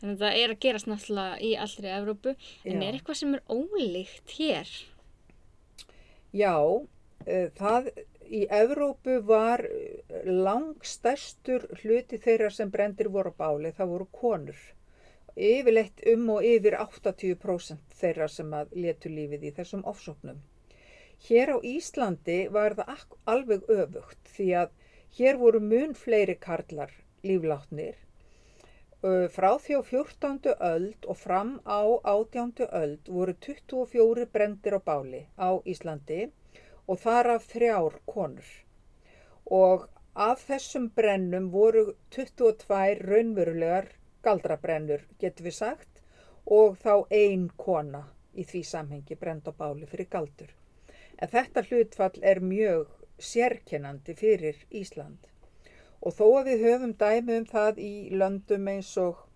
Þannig 0.00 0.14
að 0.14 0.22
það 0.24 0.38
er 0.42 0.50
að 0.50 0.60
gerast 0.64 0.86
náttúrulega 0.88 1.40
í 1.40 1.50
allri 1.64 1.88
Evrópu, 1.92 2.34
en 2.64 2.82
Já. 2.82 2.88
er 2.88 2.94
eitthvað 2.94 3.16
sem 3.20 3.34
er 3.34 3.42
ólíkt 3.48 4.30
hér? 4.38 4.68
Já, 6.32 6.56
uh, 6.56 7.48
það 7.60 7.90
í 8.30 8.46
Evrópu 8.48 9.20
var 9.26 9.64
langstærstur 10.24 11.66
hluti 11.82 12.18
þeirra 12.18 12.50
sem 12.50 12.70
brendir 12.70 13.08
voru 13.08 13.32
báli, 13.36 13.72
það 13.72 13.92
voru 13.94 14.06
konur. 14.12 14.60
Yfirleitt 15.36 16.00
um 16.14 16.30
og 16.30 16.44
yfir 16.44 16.76
80% 16.78 17.78
þeirra 18.00 18.28
sem 18.28 18.54
að 18.54 18.72
letu 18.74 19.08
lífið 19.08 19.44
í 19.50 19.52
þessum 19.58 19.84
ofsóknum. 19.84 20.40
Hér 21.28 21.50
á 21.52 21.58
Íslandi 21.70 22.36
var 22.56 22.74
það 22.78 23.02
alveg 23.32 23.66
öfugt 23.74 24.30
því 24.36 24.46
að 24.62 24.70
hér 25.18 25.38
voru 25.42 25.60
mun 25.72 25.92
fleiri 26.02 26.36
karlar 26.46 26.94
líflátnir. 27.30 27.98
Ö, 29.04 29.28
Frá 29.34 29.50
því 29.64 29.76
á 29.80 29.82
14. 29.90 30.54
öld 30.70 31.08
og 31.12 31.18
fram 31.22 31.50
á 31.68 31.82
18. 32.12 32.66
öld 32.82 33.10
voru 33.18 33.34
24 33.46 34.26
brendir 34.36 34.76
á 34.76 34.80
báli 34.90 35.22
á 35.36 35.50
Íslandi 35.74 36.20
og 36.86 37.00
þar 37.04 37.30
af 37.34 37.48
þrjár 37.52 38.00
konur. 38.14 38.50
Og 39.62 39.88
af 40.14 40.46
þessum 40.48 40.88
brennum 41.00 41.50
voru 41.52 41.84
22 42.16 42.96
raunverulegar 43.04 43.92
galdrabrennur, 44.24 45.04
getur 45.20 45.46
við 45.48 45.56
sagt, 45.58 46.02
og 46.46 46.80
þá 46.80 46.94
ein 47.20 47.46
kona 47.56 48.02
í 48.34 48.44
því 48.44 48.64
samhengi 48.72 49.20
brend 49.20 49.48
á 49.48 49.52
báli 49.52 49.88
fyrir 49.88 50.08
galdur. 50.16 50.50
En 51.20 51.28
þetta 51.28 51.62
hlutfall 51.68 52.22
er 52.32 52.40
mjög 52.40 52.86
sérkennandi 53.20 54.14
fyrir 54.16 54.60
Ísland. 54.82 55.26
Og 56.00 56.14
þó 56.16 56.26
að 56.40 56.46
við 56.50 56.62
höfum 56.66 56.94
dæmi 57.02 57.40
um 57.40 57.46
það 57.50 57.80
í 57.84 57.94
löndum 58.22 58.70
eins 58.72 58.94
og 59.02 59.26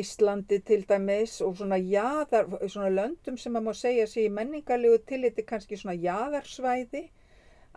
Íslandi 0.00 0.58
til 0.66 0.82
dæmis 0.88 1.38
og 1.46 1.56
svona, 1.56 1.78
jaðar, 1.78 2.48
svona 2.66 2.90
löndum 2.90 3.36
sem 3.38 3.56
að 3.56 3.68
má 3.68 3.72
segja 3.78 4.06
sig 4.10 4.26
í 4.26 4.32
menningarlegu 4.38 4.98
tilliti 5.06 5.44
kannski 5.46 5.78
svona 5.78 5.94
jaðarsvæði 6.02 7.04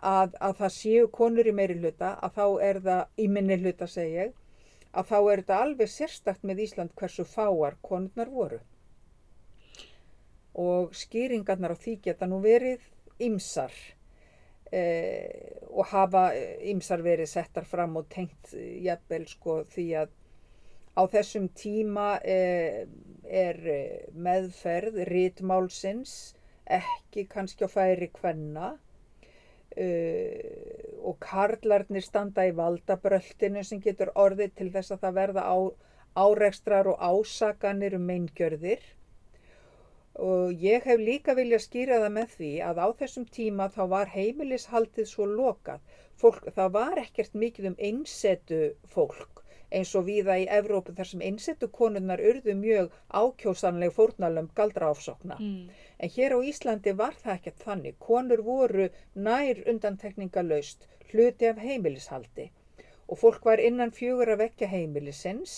að, 0.02 0.34
að 0.40 0.56
það 0.58 0.74
séu 0.76 1.08
konur 1.14 1.46
í 1.46 1.54
meiri 1.54 1.78
hluta, 1.78 2.16
að 2.18 2.36
þá 2.36 2.46
er 2.68 2.80
það 2.88 3.22
í 3.24 3.28
minni 3.36 3.60
hluta 3.62 3.88
segja 3.88 4.26
að 4.90 5.12
þá 5.12 5.18
er 5.20 5.42
þetta 5.42 5.60
alveg 5.64 5.92
sérstakt 5.94 6.42
með 6.50 6.64
Ísland 6.66 6.94
hversu 6.98 7.24
fáar 7.24 7.78
konurnar 7.86 8.34
voru 8.34 8.60
og 10.54 10.94
skýringarnar 10.96 11.74
á 11.74 11.78
því 11.78 11.96
geta 12.06 12.26
nú 12.26 12.40
verið 12.42 12.82
ymsar 13.22 13.74
eh, 14.72 15.60
og 15.70 15.86
hafa 15.92 16.30
ymsar 16.72 17.04
verið 17.06 17.30
settar 17.30 17.68
fram 17.68 17.96
og 18.00 18.08
tengt 18.10 18.54
eh, 18.54 18.80
jafnvel 18.86 19.26
sko 19.30 19.60
því 19.70 19.86
að 20.02 20.16
á 20.98 21.02
þessum 21.06 21.48
tíma 21.54 22.18
eh, 22.26 22.86
er 23.24 23.58
eh, 23.70 24.06
meðferð 24.14 25.04
rítmálsins 25.06 26.34
ekki 26.70 27.26
kannski 27.30 27.66
á 27.66 27.70
færi 27.70 28.10
kvenna 28.14 28.74
uh, 29.78 30.34
og 31.06 31.18
karlarnir 31.22 32.04
standa 32.04 32.46
í 32.48 32.54
valdabröltinu 32.56 33.62
sem 33.66 33.82
getur 33.82 34.12
orðið 34.14 34.54
til 34.58 34.70
þess 34.74 34.94
að 34.94 35.04
það 35.04 35.18
verða 35.20 35.46
á, 35.50 35.58
árekstrar 36.20 36.90
og 36.90 37.02
ásakanir 37.02 37.96
um 37.98 38.06
meingjörðir 38.10 38.82
og 40.28 40.64
ég 40.64 40.86
hef 40.88 41.00
líka 41.00 41.34
viljað 41.38 41.64
skýra 41.66 42.00
það 42.04 42.14
með 42.16 42.34
því 42.38 42.52
að 42.68 42.82
á 42.84 42.88
þessum 43.02 43.26
tíma 43.36 43.68
þá 43.74 43.82
var 43.94 44.14
heimilishaldið 44.14 45.08
svo 45.08 45.28
lokað 45.30 45.80
fólk, 46.20 46.50
það 46.56 46.74
var 46.76 47.00
ekkert 47.04 47.38
mikið 47.44 47.70
um 47.72 47.78
einsetu 47.90 48.60
fólk 48.94 49.44
eins 49.70 49.92
og 49.98 50.06
viða 50.08 50.36
í 50.42 50.46
Evrópu 50.50 50.94
þar 50.96 51.08
sem 51.08 51.20
einsetu 51.24 51.68
konunnar 51.70 52.22
urðu 52.30 52.54
mjög 52.58 52.94
ákjósanleg 53.14 53.92
fórnalömm 53.94 54.48
galdraáfsókna. 54.58 55.36
Mm. 55.38 55.68
En 55.98 56.12
hér 56.16 56.34
á 56.34 56.38
Íslandi 56.42 56.94
var 56.98 57.14
það 57.22 57.36
ekkert 57.36 57.66
þannig. 57.66 57.98
Konur 58.02 58.42
voru 58.46 58.88
nær 59.14 59.62
undantekningalaust 59.70 60.88
hluti 61.12 61.50
af 61.50 61.62
heimilishaldi 61.62 62.50
og 63.10 63.18
fólk 63.18 63.46
var 63.46 63.62
innan 63.62 63.94
fjögur 63.94 64.34
að 64.34 64.44
vekja 64.44 64.70
heimilisins. 64.70 65.54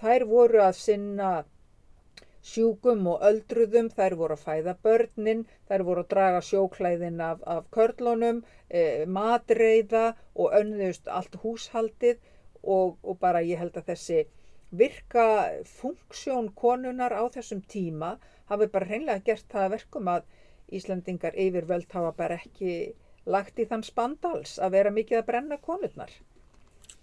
Þær 0.00 0.24
voru 0.28 0.62
að 0.64 0.76
sinna 0.80 1.32
sjúkum 2.50 3.06
og 3.12 3.22
öldruðum, 3.28 3.88
þær 3.96 4.16
voru 4.20 4.36
að 4.36 4.44
fæða 4.46 4.74
börnin, 4.86 5.44
þær 5.68 5.84
voru 5.88 6.02
að 6.04 6.10
draga 6.14 6.40
sjóklæðin 6.48 7.20
af, 7.22 7.42
af 7.54 7.68
körlunum, 7.76 8.42
e, 8.68 8.82
matreiða 9.06 10.04
og 10.34 10.56
önnuðust 10.58 11.08
allt 11.08 11.38
húshaldið 11.44 12.18
og, 12.62 12.98
og 13.02 13.18
bara 13.22 13.44
ég 13.46 13.62
held 13.62 13.78
að 13.78 13.92
þessi 13.92 14.24
virka 14.82 15.26
funksjón 15.68 16.50
konunar 16.56 17.12
á 17.14 17.22
þessum 17.34 17.62
tíma 17.74 18.16
hafi 18.50 18.68
bara 18.74 18.88
hreinlega 18.90 19.26
gert 19.30 19.48
það 19.52 19.66
að 19.66 19.74
verkum 19.76 20.12
að 20.16 20.28
Íslandingar 20.78 21.34
yfirvöld 21.36 21.90
hafa 21.92 22.12
bara 22.16 22.38
ekki 22.40 22.76
lagt 23.34 23.60
í 23.60 23.66
þann 23.70 23.84
spandals 23.86 24.58
að 24.58 24.78
vera 24.78 24.92
mikið 24.98 25.18
að 25.20 25.26
brenna 25.30 25.58
konurnar. 25.66 26.12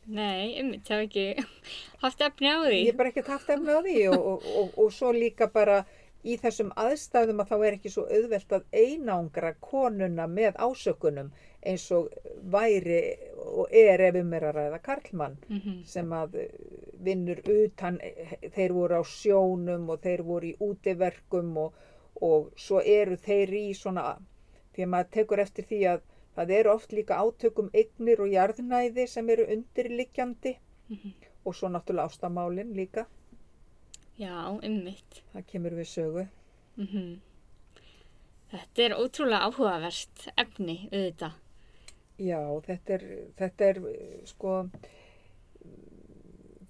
Nei, 0.09 0.55
einmitt, 0.57 0.85
það 0.89 1.01
hef 1.01 1.07
ekki 1.07 1.25
haft 2.03 2.21
efni 2.25 2.49
á 2.49 2.57
því. 2.65 2.77
Ég 2.81 2.91
hef 2.91 2.97
bara 3.01 3.11
ekkert 3.13 3.27
haft 3.35 3.49
efni 3.55 3.75
á 3.77 3.81
því 3.85 3.97
og, 4.13 4.21
og, 4.33 4.47
og, 4.61 4.71
og 4.85 4.93
svo 4.95 5.11
líka 5.13 5.47
bara 5.53 5.83
í 6.27 6.35
þessum 6.41 6.71
aðstæðum 6.75 7.39
að 7.43 7.51
þá 7.53 7.57
er 7.67 7.75
ekki 7.77 7.91
svo 7.93 8.03
auðvelt 8.11 8.55
að 8.57 8.65
einangra 8.75 9.53
konuna 9.63 10.25
með 10.27 10.57
ásökunum 10.65 11.29
eins 11.69 11.85
og 11.95 12.09
væri 12.51 12.97
og 13.39 13.71
er 13.75 14.03
ef 14.09 14.17
um 14.19 14.33
er 14.35 14.45
að 14.49 14.57
ræða 14.57 14.79
Karlmann 14.83 15.37
Mhm. 15.47 15.77
sem 15.87 16.11
að 16.15 16.35
eh, 16.41 16.49
vinnur 17.03 17.39
utan, 17.53 17.99
eh, 18.03 18.35
þeir 18.55 18.73
voru 18.75 18.99
á 18.99 19.03
sjónum 19.07 19.87
og 19.93 20.01
þeir 20.03 20.23
voru 20.27 20.51
í 20.51 20.57
útiverkum 20.59 21.55
og, 21.57 21.73
og 22.21 22.51
svo 22.59 22.81
eru 22.83 23.15
þeir 23.17 23.53
í 23.61 23.65
svona, 23.75 24.17
því 24.75 24.83
að 24.85 24.91
maður 24.95 25.11
tekur 25.15 25.39
eftir 25.45 25.67
því 25.71 25.79
að 25.93 26.01
það 26.35 26.51
eru 26.59 26.73
oft 26.73 26.91
líka 26.91 27.17
átökum 27.23 27.69
eignir 27.73 28.21
og 28.21 28.29
jarðnæði 28.33 29.07
sem 29.07 29.29
eru 29.29 29.45
undirliggjandi 29.55 30.55
Mhm. 30.89 31.13
og 31.45 31.53
svo 31.55 31.67
náttúrulega 31.69 32.09
ástamálin 32.09 32.73
líka, 32.75 33.05
Já, 34.19 34.59
einmitt. 34.63 35.21
það 35.33 35.45
kemur 35.47 35.71
við 35.71 35.87
sögu. 35.87 36.27
Mm 36.77 37.19
Þetta 38.51 38.81
er 38.81 38.93
ótrúlega 38.97 39.45
áhugavert 39.45 40.23
efni, 40.37 40.89
auðvitað. 40.91 41.33
Já, 42.17 42.39
þetta 42.65 42.93
er, 42.95 43.03
þetta 43.37 43.65
er 43.69 43.79
sko, 44.25 44.69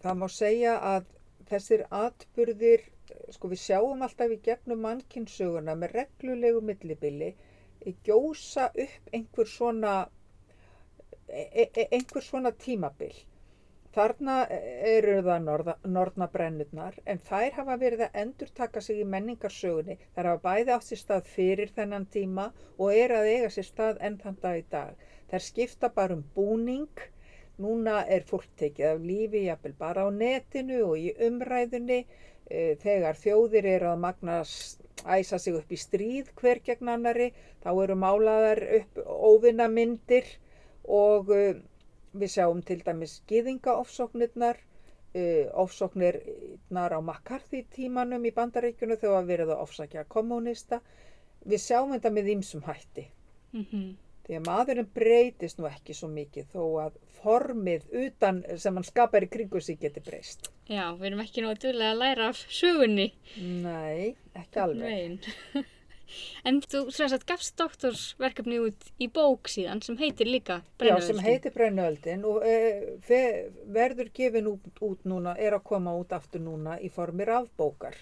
það 0.03 0.17
má 0.21 0.27
segja 0.29 0.73
að 0.93 1.05
þessir 1.49 1.85
atburðir, 1.89 2.83
eh, 3.11 3.31
sko 3.31 3.47
við 3.53 3.61
sjáum 3.63 4.03
alltaf 4.05 4.31
í 4.35 4.39
gegnum 4.45 4.83
mannkynsöguna 4.85 5.75
með 5.79 5.95
reglulegu 6.01 6.61
millibili, 6.61 7.31
gjósa 8.07 8.69
upp 8.86 9.13
einhver 9.13 9.48
svona, 9.48 9.95
e 11.29 11.69
e 11.74 11.88
einhver 11.91 12.25
svona 12.25 12.51
tímabil. 12.65 13.13
Þarna 13.95 14.33
eru 14.88 15.13
það 15.25 15.39
norða, 15.43 15.74
norðnabrennurnar 15.93 16.98
en 17.09 17.21
þær 17.29 17.55
hafa 17.55 17.77
verið 17.81 18.03
að 18.05 18.17
endurtaka 18.21 18.83
sig 18.86 19.00
í 19.01 19.05
menningarsögunni. 19.13 19.95
Þær 20.15 20.29
hafa 20.29 20.43
bæði 20.43 20.74
átt 20.75 20.86
sér 20.89 21.01
stað 21.01 21.31
fyrir 21.36 21.71
þennan 21.77 22.05
tíma 22.15 22.45
og 22.77 22.91
eru 22.93 23.17
að 23.17 23.29
eiga 23.31 23.50
sér 23.55 23.67
stað 23.69 24.03
enn 24.05 24.19
þann 24.21 24.38
dag 24.43 24.59
í 24.59 24.65
dag. 24.75 25.07
Þær 25.31 25.45
skipta 25.48 25.89
bara 25.95 26.19
um 26.19 26.21
búning. 26.36 27.01
Núna 27.59 28.03
er 28.07 28.27
fólk 28.29 28.45
tekið 28.62 28.91
af 28.91 29.01
lífi 29.03 29.41
jafnvel 29.48 29.74
bara 29.81 30.05
á 30.05 30.09
netinu 30.13 30.83
og 30.91 30.95
í 31.01 31.09
umræðunni. 31.27 32.03
Þegar 32.86 33.17
þjóðir 33.24 33.71
eru 33.74 33.89
að 33.89 34.03
magnast 34.05 34.86
æsa 35.05 35.39
sig 35.39 35.55
upp 35.55 35.71
í 35.71 35.79
stríð 35.79 36.31
hver 36.39 36.61
gegn 36.65 36.91
annari, 36.95 37.29
þá 37.63 37.69
eru 37.83 37.97
málaðar 37.99 38.61
upp 38.79 38.99
óvinna 39.05 39.69
myndir 39.71 40.27
og 40.83 41.31
uh, 41.35 41.53
við 42.13 42.33
sjáum 42.35 42.63
til 42.65 42.81
dæmis 42.85 43.19
gýðingaofsóknirnar, 43.29 44.59
uh, 45.15 45.45
ofsóknirnar 45.63 46.97
á 46.97 46.99
McCarthy 46.99 47.63
tímanum 47.75 48.25
í 48.25 48.33
bandaríkjunu 48.35 48.99
þegar 48.99 49.21
að 49.21 49.31
verið 49.33 49.55
að 49.55 49.63
ofsakja 49.67 50.05
kommunista. 50.09 50.81
Við 51.45 51.65
sjáum 51.69 51.95
þetta 51.95 52.13
með 52.13 52.35
ýmsum 52.35 52.65
hætti. 52.67 53.09
Mm 53.53 53.65
Því 54.29 54.38
að 54.38 54.45
maðurinn 54.45 54.89
breytist 54.93 55.57
nú 55.57 55.65
ekki 55.65 55.95
svo 55.98 56.05
mikið 56.13 56.51
þó 56.51 56.63
að 56.83 56.98
formið 57.24 57.88
utan 58.03 58.43
sem 58.62 58.75
hann 58.77 58.86
skapar 58.86 59.25
í 59.25 59.29
kringu 59.33 59.57
sig 59.57 59.79
geti 59.81 60.03
breyst. 60.05 60.51
Já, 60.69 60.83
við 61.00 61.07
erum 61.09 61.24
ekki 61.24 61.41
nú 61.41 61.50
að 61.50 61.63
duðlega 61.63 61.95
að 61.95 62.01
læra 62.03 62.27
af 62.29 62.43
sögunni. 62.45 63.07
Nei, 63.41 64.13
ekki 64.38 64.62
alveg. 64.62 65.25
En 66.50 66.59
þú 66.65 66.79
að 67.05 67.25
gafst 67.29 67.55
doktorsverkefni 67.59 68.59
út 68.63 68.88
í 69.01 69.07
bók 69.13 69.50
síðan 69.51 69.81
sem 69.86 69.98
heitir 70.00 70.29
líka 70.29 70.59
Já, 70.62 70.69
Brennuöldin. 70.81 71.07
sem 71.07 71.19
heitir 71.25 71.53
Brennuöldin 71.53 72.24
og 72.25 72.45
e, 72.45 72.55
verður 73.69 74.09
gefin 74.13 74.50
út, 74.50 74.69
út 74.81 75.05
núna, 75.09 75.36
er 75.38 75.57
að 75.57 75.67
koma 75.69 75.93
út 76.00 76.15
aftur 76.17 76.41
núna 76.41 76.79
í 76.81 76.89
formi 76.93 77.27
rafbókar. 77.29 77.98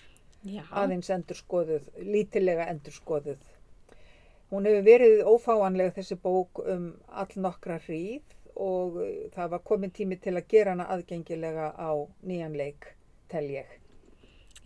Já, 0.48 0.64
Aðeins 0.72 1.10
endurskoðuð, 1.12 1.90
lítilega 2.08 2.70
endurskoðuð. 2.72 3.44
Hún 4.52 4.66
hefur 4.70 4.84
verið 4.88 5.24
ófáanleg 5.28 5.94
þessi 5.98 6.16
bók 6.24 6.62
um 6.64 6.94
all 7.12 7.34
nokkra 7.36 7.80
hríð 7.84 8.24
og 8.56 8.96
eh, 9.04 9.28
það 9.36 9.50
var 9.56 9.60
komin 9.68 9.92
tími 9.92 10.16
til 10.24 10.38
að 10.40 10.48
gera 10.54 10.72
hana 10.76 10.86
aðgengilega 10.96 11.74
á 11.76 11.92
nýjan 12.24 12.56
leik, 12.58 12.94
tel 13.30 13.44
ég. 13.52 13.68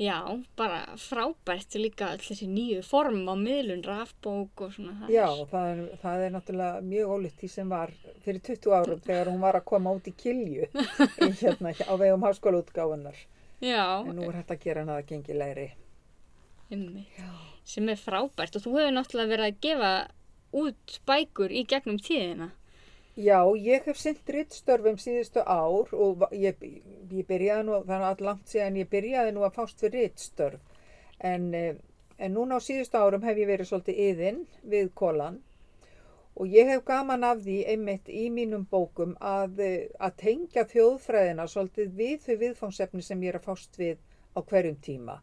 já, 0.02 0.18
bara 0.58 0.96
frábært 0.98 1.76
líka 1.78 2.08
öll 2.14 2.22
þessi 2.24 2.48
nýju 2.50 2.80
form 2.88 3.26
á 3.30 3.36
miðlun, 3.38 3.84
rafbók 3.86 4.62
og 4.66 4.72
svona 4.74 4.96
það. 5.02 5.12
Já, 5.14 5.28
það 5.52 5.68
er, 5.74 5.82
það 6.02 6.24
er 6.28 6.32
náttúrulega 6.38 6.82
mjög 6.94 7.12
ólíkt 7.18 7.42
því 7.44 7.50
sem 7.54 7.70
var 7.76 7.94
fyrir 8.24 8.42
20 8.48 8.74
árum 8.80 9.04
þegar 9.06 9.30
hún 9.34 9.44
var 9.44 9.60
að 9.60 9.68
koma 9.74 9.94
út 9.98 10.08
í 10.10 10.14
kilju 10.24 10.70
hérna 11.42 11.74
á 11.74 11.94
vegum 12.02 12.26
háskólaútgáfunar. 12.26 13.18
Já, 13.62 13.84
En 14.08 14.16
nú 14.18 14.26
er 14.30 14.40
hægt 14.40 14.56
að 14.56 14.64
gera 14.64 14.86
hana 14.86 14.98
aðgengilegri. 15.02 15.68
einmitt. 16.72 17.18
Sem 17.68 17.90
er 17.90 18.00
frábært 18.00 18.58
og 18.58 18.66
þú 18.66 18.74
hefur 18.78 18.96
náttúrulega 18.96 19.34
verið 19.36 19.48
að 19.50 19.62
gefa 19.66 19.92
út 20.62 20.98
bækur 21.08 21.54
í 21.54 21.64
gegnum 21.70 22.00
tíðina. 22.02 22.50
Já, 23.20 23.44
ég 23.60 23.84
hef 23.86 24.00
sinnt 24.00 24.30
rittstörfum 24.32 24.98
síðustu 25.00 25.44
ár 25.44 25.90
og 25.92 26.26
ég, 26.32 26.60
ég 27.12 27.28
byrjaði 27.28 27.68
nú, 27.68 27.80
það 27.84 27.96
er 27.98 28.06
allt 28.08 28.22
langt 28.24 28.52
síðan 28.52 28.80
ég 28.80 28.90
byrjaði 28.92 29.34
nú 29.36 29.44
að 29.44 29.58
fást 29.60 29.84
fyrir 29.84 30.08
rittstörf. 30.08 30.62
En, 31.20 31.54
eh, 31.54 31.76
en 32.18 32.34
núna 32.34 32.58
á 32.58 32.60
síðustu 32.64 32.98
árum 32.98 33.24
hef 33.28 33.38
ég 33.38 33.50
verið 33.52 33.68
svolítið 33.68 34.00
yðin 34.08 34.46
við 34.64 34.94
kolan 34.96 35.42
og 36.36 36.48
ég 36.48 36.70
hef 36.72 36.86
gaman 36.88 37.24
af 37.28 37.42
því 37.44 37.58
einmitt 37.74 38.08
í 38.08 38.30
mínum 38.32 38.64
bókum 38.72 39.18
að, 39.20 39.60
eh, 39.60 39.90
að 40.00 40.16
tengja 40.18 40.64
þjóðfræðina 40.72 41.48
svolítið 41.52 41.92
við 42.00 42.18
þau 42.26 42.36
viðfánsefni 42.46 43.04
sem 43.04 43.22
ég 43.22 43.36
er 43.36 43.40
að 43.40 43.48
fást 43.50 43.78
við 43.78 43.98
á 44.36 44.40
hverjum 44.40 44.80
tíma. 44.82 45.22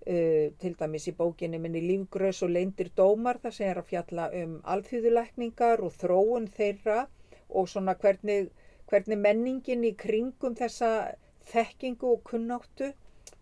Uh, 0.00 0.48
til 0.56 0.72
dæmis 0.80 1.10
í 1.10 1.12
bókinni 1.12 1.58
minni 1.60 1.82
Lífgrös 1.84 2.38
og 2.46 2.54
leindir 2.54 2.88
dómar 2.96 3.36
þar 3.42 3.52
sem 3.52 3.68
er 3.68 3.80
að 3.82 3.90
fjalla 3.90 4.30
um 4.38 4.54
alþýðulækningar 4.74 5.82
og 5.84 5.92
þróun 6.00 6.46
þeirra 6.56 7.02
og 7.50 7.68
svona 7.68 7.92
hvernig, 8.00 8.48
hvernig 8.88 9.18
menningin 9.20 9.84
í 9.84 9.90
kringum 10.00 10.56
þessa 10.56 11.12
þekkingu 11.52 12.14
og 12.14 12.22
kunnáttu, 12.30 12.88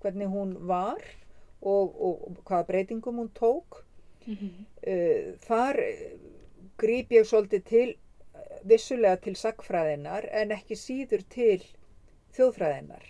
hvernig 0.03 0.33
hún 0.33 0.57
var 0.67 0.99
og, 1.62 1.95
og, 1.95 2.27
og 2.27 2.41
hvaða 2.43 2.67
breytingum 2.73 3.23
hún 3.23 3.31
tók. 3.38 3.85
Mm 4.27 4.67
Uh, 4.89 5.35
þar 5.45 5.76
grýp 6.78 7.13
ég 7.13 7.26
svolítið 7.26 7.63
til, 7.67 7.89
vissulega 8.65 9.17
til 9.17 9.35
sagfræðinar 9.37 10.26
en 10.30 10.52
ekki 10.54 10.76
síður 10.78 11.25
til 11.28 11.63
þjóðfræðinar. 12.37 13.04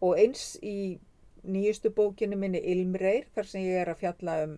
Og 0.00 0.18
eins 0.20 0.58
í 0.62 0.98
nýjustu 1.44 1.92
bókinu 1.94 2.38
minni 2.38 2.60
Ilmreir, 2.72 3.28
þar 3.34 3.48
sem 3.50 3.66
ég 3.66 3.82
er 3.82 3.92
að 3.92 4.00
fjalla 4.02 4.36
um 4.46 4.54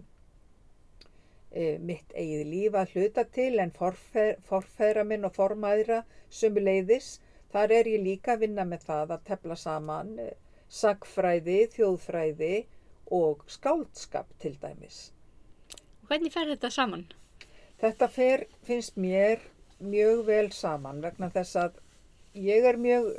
e, 1.53 1.79
mitt 1.79 2.15
eigið 2.15 2.45
líf 2.53 2.79
að 2.79 2.95
hluta 2.95 3.25
til 3.37 3.53
en 3.63 3.73
forfeð, 3.77 4.37
forfeðra 4.49 5.05
minn 5.07 5.27
og 5.29 5.35
formæðra 5.37 6.03
sömuleiðis. 6.41 7.19
Þar 7.51 7.75
er 7.81 7.91
ég 7.91 8.05
líka 8.05 8.37
að 8.37 8.45
vinna 8.47 8.65
með 8.65 8.87
það 8.89 9.17
að 9.17 9.25
tefla 9.33 9.57
saman 9.59 10.13
e, 10.23 10.29
sagfræði, 10.71 11.63
þjóðfræði 11.75 12.55
og 13.11 13.43
skáldskap 13.51 14.31
til 14.43 14.55
dæmis. 14.63 15.11
Hvernig 16.07 16.33
fer 16.35 16.51
þetta 16.53 16.71
saman? 16.75 17.09
Þetta 17.81 18.07
fer, 18.13 18.45
finnst 18.67 18.97
mér 19.01 19.43
mjög 19.81 20.27
vel 20.29 20.51
saman 20.53 21.01
vegna 21.03 21.31
þess 21.33 21.57
að 21.57 21.79
ég 22.35 22.65
er 22.65 22.79
mjög, 22.79 23.11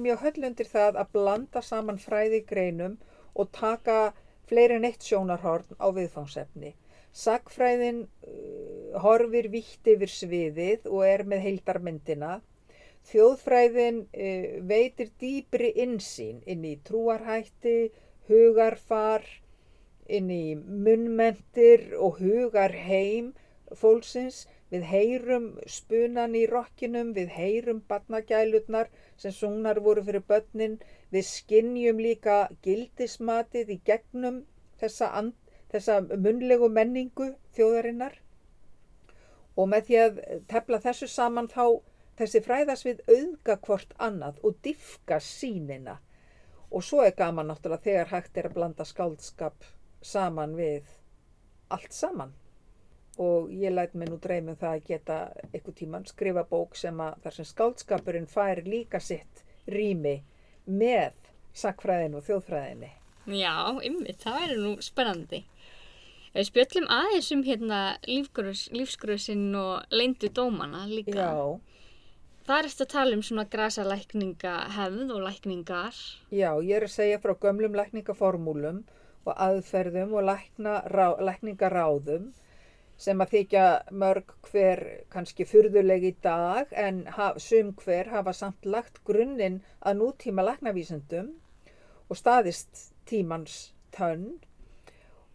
mjög 0.00 0.22
höll 0.24 0.48
undir 0.48 0.68
það 0.70 0.98
að 1.02 1.12
blanda 1.12 1.62
saman 1.62 1.98
fræði 2.00 2.42
greinum 2.48 2.96
og 3.34 3.52
taka 3.52 4.14
fleiri 4.48 4.78
en 4.78 4.88
eitt 4.88 5.04
sjónarhorn 5.04 5.76
á 5.76 5.86
viðfangsefni. 5.92 6.74
Sagfræðin 7.16 8.02
uh, 8.04 8.98
horfir 9.00 9.48
vítt 9.52 9.88
yfir 9.88 10.12
sviðið 10.12 10.88
og 10.90 11.06
er 11.08 11.24
með 11.28 11.44
heildarmyndina. 11.46 12.34
Þjóðfræðin 13.10 14.02
uh, 14.04 14.48
veitir 14.68 15.12
dýbri 15.20 15.72
insýn 15.86 16.42
inn 16.44 16.64
í 16.68 16.76
trúarhætti, 16.84 17.90
hugarfar, 18.28 19.24
inn 20.06 20.30
í 20.30 20.54
munnmentir 20.56 21.92
og 21.98 22.20
hugarheim 22.20 23.32
fólksins. 23.74 24.44
Við 24.74 24.86
heyrum 24.90 25.46
spunan 25.70 26.34
í 26.34 26.42
rokkinum, 26.50 27.12
við 27.14 27.32
heyrum 27.36 27.82
barnagælurnar 27.90 28.90
sem 29.16 29.34
sungnar 29.34 29.78
voru 29.84 30.02
fyrir 30.08 30.24
börnin, 30.26 30.78
við 31.14 31.26
skinnjum 31.28 32.02
líka 32.02 32.38
gildismatið 32.66 33.74
í 33.76 33.80
gegnum 33.86 34.40
þessa, 34.80 35.12
and, 35.20 35.36
þessa 35.70 36.00
munlegu 36.10 36.68
menningu 36.68 37.32
þjóðarinnar. 37.58 38.18
Og 39.56 39.70
með 39.72 39.86
því 39.86 40.00
að 40.06 40.18
tefla 40.50 40.82
þessu 40.88 41.08
saman 41.08 41.48
þá 41.52 41.62
þessi 42.18 42.42
fræðasvið 42.44 43.04
auðga 43.12 43.56
hvort 43.68 43.94
annað 44.02 44.42
og 44.42 44.58
diffka 44.64 45.20
sínina 45.22 45.98
og 46.70 46.84
svo 46.84 47.02
er 47.04 47.14
gaman 47.16 47.50
náttúrulega 47.50 47.84
þegar 47.84 48.10
hægt 48.12 48.38
er 48.40 48.48
að 48.48 48.56
blanda 48.56 48.86
skáldskap 48.88 49.66
saman 50.02 50.56
við 50.58 50.88
allt 51.72 51.94
saman 51.94 52.32
og 53.18 53.50
ég 53.50 53.72
læt 53.72 53.94
mig 53.94 54.08
nú 54.10 54.18
dreymum 54.20 54.56
það 54.60 54.74
að 54.76 54.86
geta 54.90 55.16
einhver 55.52 55.74
tíman 55.78 56.04
skrifa 56.06 56.44
bók 56.50 56.76
sem 56.76 56.98
að 57.00 57.16
þar 57.24 57.36
sem 57.38 57.48
skáldskapurinn 57.48 58.26
fær 58.28 58.60
líka 58.66 59.00
sitt 59.00 59.44
rými 59.66 60.18
með 60.66 61.14
sakfræðinu 61.56 62.20
og 62.20 62.26
þjóðfræðinu. 62.26 62.90
Já, 63.26 63.54
ymmið, 63.82 64.18
það 64.22 64.40
væri 64.40 64.58
nú 64.60 64.72
spennandi. 64.84 65.40
Við 66.36 66.48
spjöllum 66.50 66.90
aðeins 66.92 67.30
um 67.32 67.42
hérna 67.46 67.78
lífsgröðsinn 68.06 69.48
og 69.56 69.86
leindu 69.90 70.28
dómana 70.28 70.84
líka. 70.90 71.16
Já, 71.16 71.60
Það 72.46 72.58
er 72.60 72.66
eftir 72.68 72.86
að 72.86 72.90
tala 72.92 73.16
um 73.16 73.22
svona 73.26 73.44
grasa 73.50 73.82
lækninga 73.82 74.50
hefð 74.76 75.08
og 75.16 75.22
lækningar. 75.24 75.96
já, 76.30 76.50
ég 76.62 76.76
er 76.76 76.84
að 76.86 76.92
segja 76.94 77.18
frá 77.18 77.32
gömlum 77.34 77.74
lækningaformúlum 77.74 78.84
og 79.26 79.32
aðferðum 79.34 80.12
og 80.14 80.22
lækningaráðum 81.26 82.28
sem 83.00 83.20
að 83.20 83.32
þykja 83.34 83.64
mörg 84.02 84.32
hver 84.48 84.82
kannski 85.12 85.44
furðuleg 85.48 86.06
í 86.08 86.12
dag 86.24 86.72
en 86.72 87.02
ha, 87.16 87.32
sum 87.36 87.74
hver 87.82 88.08
hafa 88.12 88.32
samt 88.36 88.64
lagt 88.64 89.02
grunninn 89.04 89.60
að 89.80 90.00
nútíma 90.00 90.44
læknavísendum 90.46 91.34
og 92.08 92.20
staðist 92.20 92.90
tímans 93.08 93.74
tönn. 93.92 94.38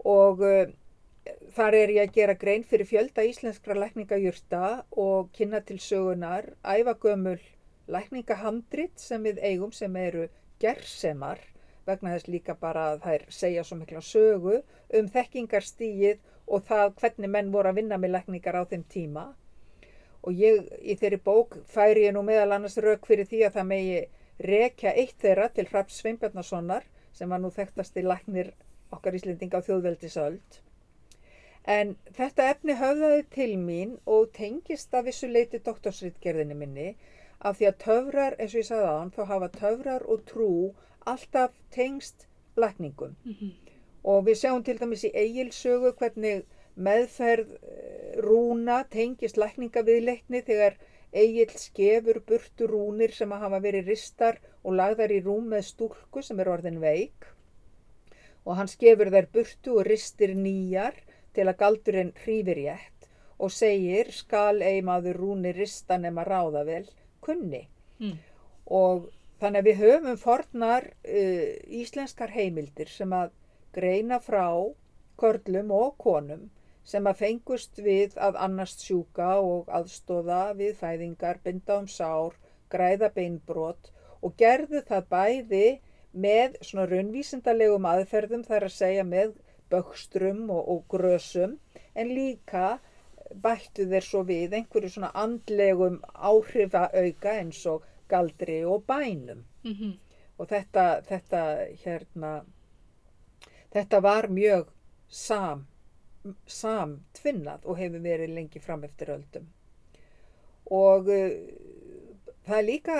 Og 0.01 0.41
uh, 0.41 0.73
þar 1.53 1.77
er 1.77 1.95
ég 1.97 2.09
að 2.09 2.15
gera 2.17 2.37
grein 2.43 2.65
fyrir 2.65 2.89
fjölda 2.89 3.25
íslenskra 3.29 3.77
lækningajurta 3.77 4.83
og 4.97 5.29
kynna 5.37 5.61
til 5.61 5.77
sögunar 5.77 6.49
æfagömmul 6.65 7.39
lækningahandrit 7.91 8.97
sem 9.01 9.23
við 9.27 9.41
eigum 9.45 9.73
sem 9.75 9.95
eru 10.01 10.27
gersemar 10.61 11.41
vegna 11.91 12.15
þess 12.15 12.31
líka 12.33 12.55
bara 12.59 12.87
að 12.91 13.03
þær 13.05 13.27
segja 13.41 13.65
svo 13.67 13.77
mikla 13.79 14.01
sögu 14.05 14.61
um 14.99 15.11
þekkingarstíið 15.15 16.23
og 16.47 16.65
það 16.67 16.95
hvernig 17.01 17.33
menn 17.35 17.53
voru 17.53 17.71
að 17.71 17.79
vinna 17.81 17.99
með 18.01 18.15
lækningar 18.17 18.59
á 18.59 18.63
þeim 18.71 18.87
tíma 18.95 19.27
og 20.21 20.33
ég 20.37 20.67
í 20.81 20.95
þeirri 21.01 21.21
bók 21.25 21.55
færi 21.69 22.07
ég 22.07 22.15
nú 22.15 22.23
meðal 22.25 22.57
annars 22.57 22.77
rauk 22.85 23.07
fyrir 23.09 23.29
því 23.29 23.45
að 23.47 23.55
það 23.57 23.69
megi 23.71 24.01
rekja 24.41 24.93
eitt 24.97 25.15
þeirra 25.21 25.47
til 25.53 25.67
Hraps 25.69 26.01
Sveinbjarnasonar 26.01 26.85
sem 27.17 27.29
var 27.29 27.41
nú 27.41 27.51
þekktasti 27.53 28.03
læknir 28.05 28.51
okkar 28.95 29.15
Íslendinga 29.17 29.61
á 29.61 29.65
þjóðveldisöld. 29.65 30.59
En 31.69 31.95
þetta 32.17 32.47
efni 32.51 32.75
höfðaði 32.77 33.25
til 33.35 33.51
mín 33.61 33.97
og 34.09 34.31
tengist 34.37 34.93
að 34.97 35.11
vissu 35.11 35.29
leiti 35.29 35.61
doktorsritgerðinni 35.65 36.57
minni 36.57 36.87
af 37.39 37.57
því 37.57 37.67
að 37.69 37.77
töfrar, 37.83 38.37
eins 38.37 38.55
og 38.55 38.61
ég 38.61 38.67
sagði 38.69 38.89
á 38.89 38.95
hann, 38.97 39.13
þá 39.13 39.21
hafa 39.33 39.51
töfrar 39.57 40.05
og 40.05 40.23
trú 40.29 40.51
alltaf 41.05 41.51
tengst 41.71 42.27
lækningum. 42.55 43.15
Mm 43.25 43.51
Og 44.03 44.23
við 44.25 44.37
sjáum 44.39 44.63
til 44.65 44.79
dæmis 44.79 45.03
í 45.05 45.11
eigilsögu 45.13 45.91
hvernig 45.93 46.39
meðferð 46.75 47.51
eh, 47.53 48.15
rúna 48.25 48.79
tengist 48.89 49.37
lækningaviðleikni 49.37 50.41
þegar 50.47 50.79
Egil 51.11 51.51
skefur 51.59 52.21
burtu 52.23 52.67
rúnir 52.71 53.11
sem 53.13 53.31
að 53.35 53.43
hafa 53.45 53.59
verið 53.59 53.89
ristar 53.91 54.39
og 54.63 54.77
lagðar 54.79 55.11
í 55.11 55.19
rúm 55.25 55.49
með 55.51 55.65
stúlku 55.67 56.23
sem 56.23 56.39
er 56.39 56.49
orðin 56.49 56.79
veik 56.79 57.27
og 58.45 58.55
hann 58.57 58.71
skefur 58.71 59.11
þær 59.11 59.27
burtu 59.35 59.75
og 59.77 59.85
ristir 59.85 60.33
nýjar 60.39 60.95
til 61.35 61.45
að 61.45 61.57
galdurinn 61.59 62.13
hrífir 62.23 62.61
rétt 62.63 63.09
og 63.37 63.51
segir 63.53 64.09
skal 64.15 64.63
eimaður 64.63 65.19
rúnir 65.19 65.59
rista 65.59 65.97
nema 65.99 66.25
ráða 66.27 66.65
vel 66.65 66.85
kunni 67.21 67.67
Mm. 68.01 68.17
og 68.65 69.11
þannig 69.41 69.61
að 69.61 69.67
við 69.69 69.79
höfum 69.83 70.17
fornar 70.21 70.87
uh, 70.87 71.45
íslenskar 71.81 72.33
heimildir 72.35 72.91
sem 72.93 73.13
að 73.17 73.31
greina 73.75 74.19
frá 74.21 74.47
körlum 75.21 75.71
og 75.75 75.95
konum 76.01 76.49
sem 76.91 77.07
að 77.09 77.19
fengust 77.21 77.79
við 77.85 78.17
að 78.27 78.37
annast 78.45 78.83
sjúka 78.85 79.35
og 79.41 79.69
aðstóða 79.69 80.41
við 80.57 80.75
fæðingar, 80.79 81.39
binda 81.43 81.77
um 81.81 81.87
sár, 81.87 82.37
græða 82.73 83.11
beinbrot 83.15 83.91
og 84.21 84.35
gerðu 84.37 84.81
það 84.87 85.07
bæði 85.15 85.65
með 86.25 86.57
svona 86.67 86.87
raunvísindalegum 86.91 87.87
aðferðum 87.91 88.45
þar 88.47 88.67
að 88.67 88.77
segja 88.77 89.05
með 89.07 89.35
bökstrum 89.71 90.49
og, 90.49 90.63
og 90.73 90.81
grösum 90.91 91.57
en 91.95 92.13
líka 92.15 92.79
bættu 93.45 93.85
þeir 93.91 94.05
svo 94.05 94.23
við 94.27 94.57
einhverju 94.57 94.91
svona 94.95 95.11
andlegum 95.23 96.01
áhrifauka 96.31 97.37
eins 97.39 97.61
og 97.71 97.85
galdri 98.11 98.61
og 98.65 98.85
bænum. 98.87 99.45
Mhm. 99.63 99.91
og 100.41 100.47
þetta, 100.49 100.83
þetta 101.05 101.41
hérna 101.83 102.29
þetta 103.73 103.99
var 104.01 104.27
mjög 104.27 104.71
sam 105.07 105.67
samtvinnað 106.49 107.65
og 107.65 107.79
hefur 107.79 108.03
verið 108.03 108.35
lengi 108.35 108.61
fram 108.61 108.83
eftir 108.85 109.09
öldum. 109.15 109.47
Og 110.71 111.09
uh, 111.09 111.31
það 112.45 112.57
er 112.57 112.67
líka 112.67 112.97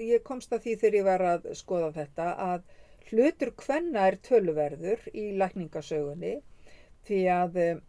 ég 0.00 0.24
komst 0.26 0.52
að 0.52 0.66
því 0.66 0.74
þegar 0.82 0.98
ég 0.98 1.08
var 1.08 1.26
að 1.34 1.48
skoða 1.58 1.92
þetta 1.96 2.28
að 2.46 2.66
hlutur 3.10 3.52
hvenna 3.64 4.08
er 4.10 4.18
töluverður 4.28 5.06
í 5.12 5.30
lækningasögunni. 5.40 6.34
Því 7.08 7.20
að 7.32 7.60
uh, 7.64 7.80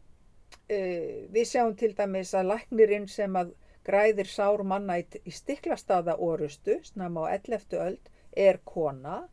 við 1.36 1.44
sjáum 1.48 1.76
til 1.80 1.92
dæmis 1.98 2.32
að 2.38 2.54
læknirinn 2.54 3.10
sem 3.12 3.36
að 3.36 3.52
græðir 3.88 4.30
sár 4.30 4.64
manna 4.68 5.00
í, 5.02 5.06
stiklastaða 5.32 6.18
orustu, 6.22 6.80
snemma 6.86 7.28
á 7.28 7.34
11. 7.38 7.78
öld, 7.82 8.12
er 8.32 8.60
kona 8.66 9.24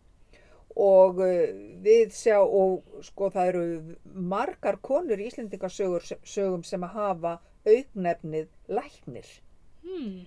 og 0.78 1.18
uh, 1.24 1.32
við 1.82 2.14
sjá, 2.14 2.38
og 2.40 3.02
sko 3.02 3.30
það 3.34 3.50
eru 3.52 3.64
margar 4.14 4.78
konur 4.82 5.18
í 5.18 5.28
Íslendingasögum 5.30 6.64
sem 6.64 6.86
að 6.86 6.96
hafa 6.96 7.36
augnefnið 7.66 8.48
læknir 8.70 9.28
Hmm. 9.88 10.26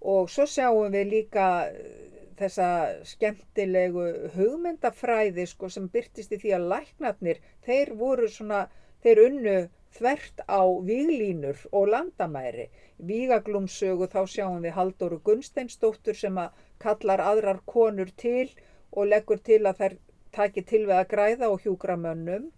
og 0.00 0.30
svo 0.30 0.44
sjáum 0.48 0.92
við 0.94 1.08
líka 1.10 1.46
uh, 1.66 2.04
þessa 2.38 2.68
skemmtilegu 3.06 4.04
hugmyndafræði 4.36 5.46
sko 5.50 5.68
sem 5.70 5.88
byrtist 5.92 6.32
í 6.34 6.38
því 6.42 6.54
að 6.56 6.68
læknarnir, 6.72 7.40
þeir 7.66 7.92
voru 7.98 8.28
svona, 8.30 8.64
þeir 9.04 9.22
unnu 9.26 9.56
þvert 9.94 10.42
á 10.50 10.62
víglínur 10.88 11.60
og 11.72 11.88
landamæri. 11.94 12.68
Vígaglúmsögu 12.98 14.08
þá 14.10 14.20
sjáum 14.30 14.62
við 14.64 14.76
Halldóru 14.78 15.20
Gunnsteinsdóttur 15.26 16.18
sem 16.18 16.38
að 16.38 16.64
kallar 16.82 17.22
aðrar 17.22 17.60
konur 17.66 18.10
til 18.16 18.48
og 18.92 19.08
leggur 19.10 19.40
til 19.42 19.62
að 19.66 19.80
þær 19.82 19.96
taki 20.34 20.64
til 20.66 20.84
við 20.88 20.98
að 20.98 21.10
græða 21.14 21.50
og 21.50 21.62
hjúgra 21.62 21.96
mönnum 22.00 22.50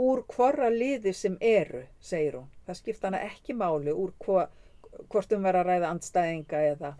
úr 0.00 0.22
hvora 0.32 0.70
liði 0.72 1.12
sem 1.16 1.36
eru, 1.40 1.82
segir 2.00 2.38
hún. 2.38 2.48
Það 2.66 2.78
skipta 2.78 3.10
hana 3.10 3.20
ekki 3.26 3.56
máli 3.56 3.92
úr 3.92 4.14
hva, 4.24 4.46
hvort 5.12 5.34
um 5.36 5.44
vera 5.44 5.60
að 5.60 5.68
ræða 5.68 5.90
andstæðinga 5.94 6.62
eða, 6.70 6.94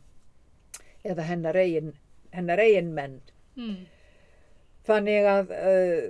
eða 1.05 1.29
hennar 1.31 1.57
eigin, 1.57 1.95
hennar 2.37 2.61
eigin 2.61 2.93
menn. 2.97 3.17
Hmm. 3.57 3.87
Þannig 4.89 5.31
að 5.31 5.55
uh, 5.57 6.05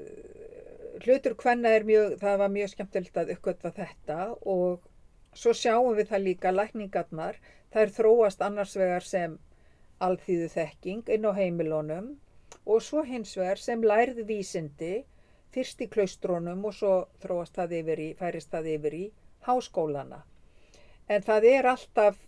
hlutur 1.05 1.35
hvenna 1.43 1.75
er 1.77 1.85
mjög, 1.89 2.17
það 2.21 2.41
var 2.43 2.53
mjög 2.55 2.73
skemmtilegt 2.73 3.21
að 3.21 3.33
uppgötva 3.35 3.73
þetta 3.77 4.19
og 4.55 4.89
svo 5.37 5.53
sjáum 5.55 5.95
við 5.99 6.11
það 6.11 6.27
líka 6.27 6.53
lækningarnar, 6.55 7.39
þær 7.71 7.95
þróast 7.97 8.43
annars 8.43 8.75
vegar 8.77 9.07
sem 9.07 9.39
alþýðu 10.01 10.49
þekking 10.55 11.13
inn 11.15 11.29
á 11.29 11.33
heimilónum 11.37 12.11
og 12.67 12.83
svo 12.83 13.05
hins 13.07 13.37
vegar 13.39 13.61
sem 13.61 13.83
lærði 13.85 14.25
vísindi 14.27 14.95
fyrst 15.55 15.83
í 15.85 15.89
klaustrónum 15.91 16.65
og 16.67 16.75
svo 16.77 16.95
þróast 17.23 17.57
það 17.59 17.77
yfir 17.81 18.03
í, 18.03 18.09
færist 18.19 18.51
það 18.53 18.69
yfir 18.75 18.97
í 18.97 19.05
háskólana. 19.47 20.23
En 21.11 21.25
það 21.27 21.47
er 21.51 21.69
alltaf, 21.73 22.19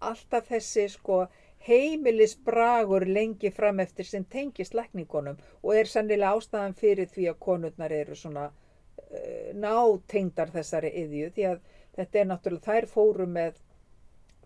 alltaf 0.00 0.48
þessi 0.50 0.88
sko 0.90 1.26
heimilisbragur 1.66 3.06
lengi 3.06 3.50
fram 3.50 3.80
eftir 3.80 4.06
sem 4.06 4.24
tengist 4.24 4.74
lækningunum 4.74 5.38
og 5.62 5.74
er 5.76 5.90
sannilega 5.90 6.36
ástæðan 6.38 6.76
fyrir 6.78 7.10
því 7.14 7.28
að 7.32 7.40
konurnar 7.46 7.92
eru 7.92 8.16
svona 8.16 8.46
uh, 8.48 9.48
nátengdar 9.54 10.52
þessari 10.54 10.92
yðju 11.02 11.30
því 11.36 11.48
að 11.52 11.58
þetta 11.98 12.18
er 12.20 12.28
náttúrulega, 12.30 12.66
þær 12.70 12.86
fóru 12.86 13.26
með 13.26 13.58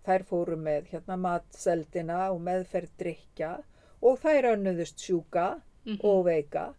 þær 0.07 0.25
fóru 0.31 0.57
með 0.57 0.89
hérna 0.95 1.17
matseldina 1.17 2.23
og 2.33 2.41
meðferð 2.47 2.97
drikja 2.99 3.53
og 4.03 4.19
þær 4.25 4.55
önnuðust 4.57 4.99
sjúka 5.05 5.51
Mhm. 5.85 5.99
og 6.07 6.25
veika 6.27 6.75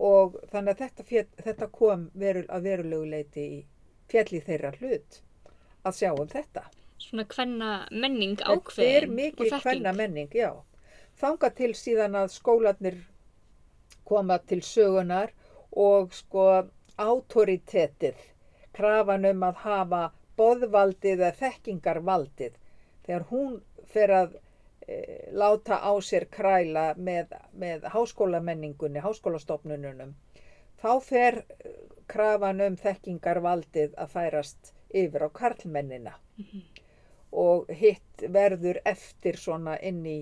og 0.00 0.36
þannig 0.52 0.74
að 0.74 0.78
þetta, 0.82 1.04
fél, 1.08 1.26
þetta 1.44 1.66
kom 1.72 2.10
veru, 2.14 2.44
að 2.48 2.62
verulegu 2.68 3.08
leiti 3.10 3.44
í 3.56 3.58
fjalli 4.08 4.40
þeirra 4.44 4.70
hlut 4.80 5.20
að 5.84 5.96
sjá 5.98 6.10
um 6.12 6.28
þetta. 6.28 6.62
Svona 6.98 7.24
hvenna 7.28 7.72
menning 7.90 8.38
Þetta 8.38 8.52
er 8.52 8.60
ákveðin 8.60 9.14
mikið 9.16 9.54
hvenna 9.64 9.92
menning, 9.96 10.30
já. 10.34 10.50
Þanga 11.20 11.50
til 11.58 11.72
síðan 11.76 12.16
að 12.20 12.32
skólanir 12.34 12.96
koma 14.08 14.38
til 14.38 14.62
sögunar 14.64 15.32
og 15.76 16.14
sko 16.16 16.46
autoritetið, 16.96 18.16
krafan 18.76 19.28
um 19.30 19.44
að 19.48 19.60
hafa 19.64 20.02
boðvaldið 20.40 21.20
eða 21.20 21.32
þekkingarvaldið. 21.40 22.56
Þegar 23.06 23.26
hún 23.30 23.58
fer 23.92 24.12
að 24.20 24.36
e, 24.88 24.96
láta 25.32 25.80
á 25.84 25.92
sér 26.00 26.28
kræla 26.32 26.86
með, 26.96 27.36
með 27.52 27.88
háskólamenningunni, 27.92 29.04
háskólastofnununum, 29.04 30.14
þá 30.80 30.90
fer 31.04 31.42
eh, 31.44 31.76
krafan 32.08 32.64
um 32.64 32.76
þekkingarvaldið 32.80 33.96
að 34.00 34.12
færast 34.16 34.72
yfir 34.94 35.26
á 35.26 35.30
karlmennina 35.32 36.16
og 37.36 37.70
hitt 37.80 38.24
verður 38.32 38.80
eftir 38.84 39.36
svona 39.40 39.76
inn 39.84 40.00
í, 40.06 40.20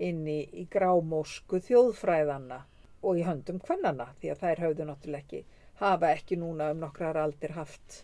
inn 0.00 0.26
í, 0.28 0.40
í 0.60 0.66
grámósku 0.72 1.60
þjóðfræðana 1.64 2.60
og 3.00 3.20
í 3.20 3.24
höndum 3.24 3.60
kvennana 3.64 4.10
því 4.20 4.34
að 4.34 4.42
þær 4.44 4.62
höfðu 4.66 4.88
náttúrulega 4.90 5.24
ekki 5.24 5.44
hafa 5.80 6.12
ekki 6.12 6.36
núna 6.36 6.70
um 6.74 6.82
nokkrar 6.84 7.16
aldir 7.16 7.56
haft 7.56 8.02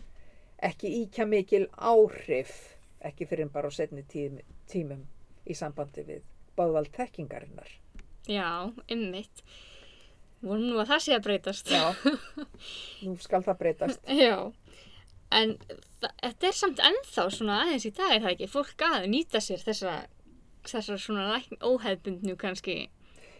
ekki 0.57 0.89
íkja 1.03 1.27
mikil 1.29 1.67
áhrif 1.77 2.55
ekki 3.05 3.27
fyrir 3.29 3.51
bara 3.53 3.69
á 3.69 3.71
setni 3.73 4.03
tím, 4.09 4.39
tímum 4.69 5.05
í 5.45 5.55
sambandi 5.55 6.03
við 6.07 6.23
báðvald 6.57 6.89
þekkingarinnar. 6.95 7.69
Já. 8.27 8.73
Vonum 10.41 10.71
nú 10.71 10.79
að 10.81 10.89
það 10.91 11.03
sé 11.03 11.13
að 11.15 11.27
breytast. 11.27 11.69
Já, 11.71 11.93
nú 13.05 13.15
skal 13.21 13.43
það 13.45 13.59
breytast. 13.61 14.09
Já. 14.09 14.49
En 15.31 15.57
þetta 16.01 16.47
er 16.49 16.55
samt 16.55 16.83
ennþá 16.89 17.29
svona 17.33 17.61
aðeins 17.63 17.87
í 17.89 17.93
dag, 17.95 18.13
er 18.15 18.21
það 18.23 18.33
ekki? 18.35 18.51
Fólk 18.51 18.83
að 18.87 19.07
nýta 19.11 19.41
sér 19.43 19.63
þessa, 19.65 19.95
þessar 20.69 21.01
svona 21.03 21.25
lækn, 21.33 21.59
óheðbundnu 21.59 22.37
kannski. 22.39 22.77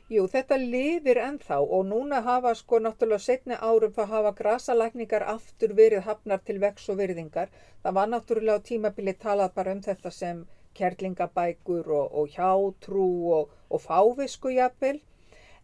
Jú, 0.07 0.23
þetta 0.31 0.55
lifir 0.59 1.17
ennþá 1.19 1.55
og 1.77 1.87
núna 1.87 2.21
hafa 2.23 2.53
sko 2.55 2.79
náttúrulega 2.83 3.23
setni 3.23 3.55
árum 3.69 3.95
þá 3.95 4.03
hafa 4.11 4.29
grasalækningar 4.37 5.25
aftur 5.33 5.73
verið 5.79 6.05
hafnar 6.05 6.43
til 6.47 6.61
vex 6.63 6.87
og 6.93 7.01
virðingar. 7.01 7.51
Það 7.83 7.97
var 7.97 8.13
náttúrulega 8.13 8.63
á 8.63 8.67
tímabili 8.69 9.13
talað 9.23 9.57
bara 9.57 9.73
um 9.75 9.81
þetta 9.83 10.11
sem 10.19 10.45
kerlingabækur 10.79 11.91
og, 11.99 12.07
og 12.21 12.37
hjátrú 12.37 13.09
og, 13.39 13.51
og 13.67 13.83
fávisku 13.83 14.53
jafnvel. 14.55 15.01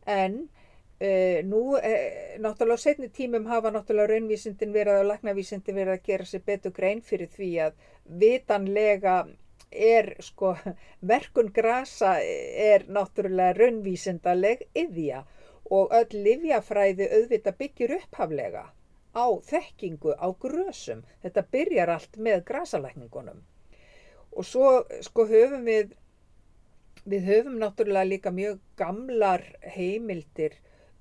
En 0.08 0.38
e, 1.04 1.12
nú, 1.48 1.62
e, 1.78 1.94
náttúrulega 2.44 2.80
á 2.80 2.86
setni 2.86 3.10
tímum 3.20 3.48
hafa 3.52 3.72
náttúrulega 3.76 4.13
raunvísindin 4.13 4.76
verið 4.76 5.02
og 5.04 5.10
læknavísindin 5.12 5.80
verið 5.80 5.98
að 5.98 6.06
gera 6.10 6.30
sér 6.30 6.44
betur 6.50 6.76
grein 6.78 7.02
fyrir 7.06 7.32
því 7.36 7.52
að 7.68 7.88
vitanlega 8.24 9.16
er 9.74 10.13
sko 10.22 10.54
verkun 11.13 11.52
grasa 11.56 12.16
er 12.22 12.88
náttúrulega 12.88 13.58
raunvísindaleg 13.60 14.68
yðja 14.86 15.26
og 15.74 15.94
öll 16.00 16.24
livjafræði 16.28 17.10
auðvitað 17.18 17.60
byggir 17.60 17.98
upphaflega 17.98 18.70
á 19.13 19.26
þekkingu, 19.46 20.16
á 20.18 20.28
grösum. 20.34 21.04
Þetta 21.22 21.46
byrjar 21.54 21.92
allt 21.96 22.18
með 22.18 22.44
grasalækningunum. 22.50 23.44
Og 24.34 24.46
svo 24.46 24.70
sko 25.06 25.28
höfum 25.30 25.68
við, 25.70 25.94
við 27.06 27.28
höfum 27.30 27.60
náttúrulega 27.62 28.10
líka 28.10 28.34
mjög 28.34 28.60
gamlar 28.78 29.46
heimildir 29.76 30.58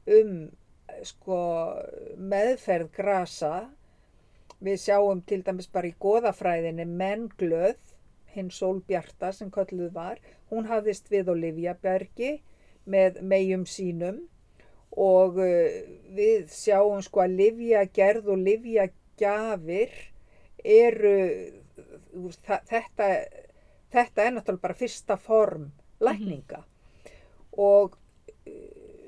um 0.07 0.51
sko 1.07 1.39
meðferð 2.19 2.91
grasa. 2.97 3.55
Við 4.63 4.79
sjáum 4.79 5.23
til 5.27 5.43
dæmis 5.43 5.67
bara 5.73 5.91
í 5.91 5.97
goðafræðinni 6.03 6.87
mennglöð, 6.87 7.79
hinn 8.33 8.51
Sólbjarta 8.55 9.33
sem 9.35 9.51
kölluð 9.51 9.91
var. 9.97 10.21
Hún 10.51 10.69
hafðist 10.71 11.11
við 11.11 11.33
Olivjabjergi 11.33 12.37
með 12.91 13.19
megjum 13.27 13.67
sínum 13.67 14.23
og 14.93 15.39
uh, 15.41 15.83
við 16.13 16.51
sjáum 16.53 17.03
sko 17.05 17.25
að 17.25 17.39
livjagerð 17.41 18.33
og 18.35 18.43
livjagjafir 18.43 19.95
eru, 20.63 21.17
þetta, 22.45 23.09
þetta 23.93 24.27
er 24.27 24.35
náttúrulega 24.37 24.67
bara 24.67 24.79
fyrsta 24.79 25.17
form 25.17 25.71
lækninga 26.03 26.63
og 27.57 27.97
uh, 27.97 28.02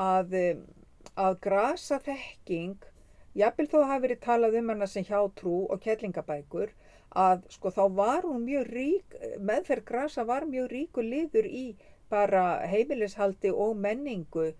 að, 0.00 0.36
um, 0.40 0.62
að 1.20 1.38
grasa 1.44 1.98
þekking, 2.06 2.78
jafnvel 3.36 3.68
þó 3.68 3.78
hafi 3.90 4.06
verið 4.06 4.22
talað 4.24 4.58
um 4.60 4.72
hana 4.72 4.88
sem 4.88 5.06
hjátrú 5.08 5.58
og 5.68 5.82
kettlingabækur, 5.84 6.72
að 7.12 7.44
sko 7.52 7.72
þá 7.76 7.82
var 7.98 8.28
hún 8.28 8.46
mjög 8.46 8.70
rík, 8.72 9.16
meðferð 9.38 9.88
grasa 9.90 10.24
var 10.24 10.48
mjög 10.48 10.70
ríku 10.72 11.04
liður 11.04 11.48
í 11.48 11.66
bara 12.12 12.62
heimilishaldi 12.68 13.52
og 13.52 13.76
menningu 13.76 14.48
uh, 14.48 14.56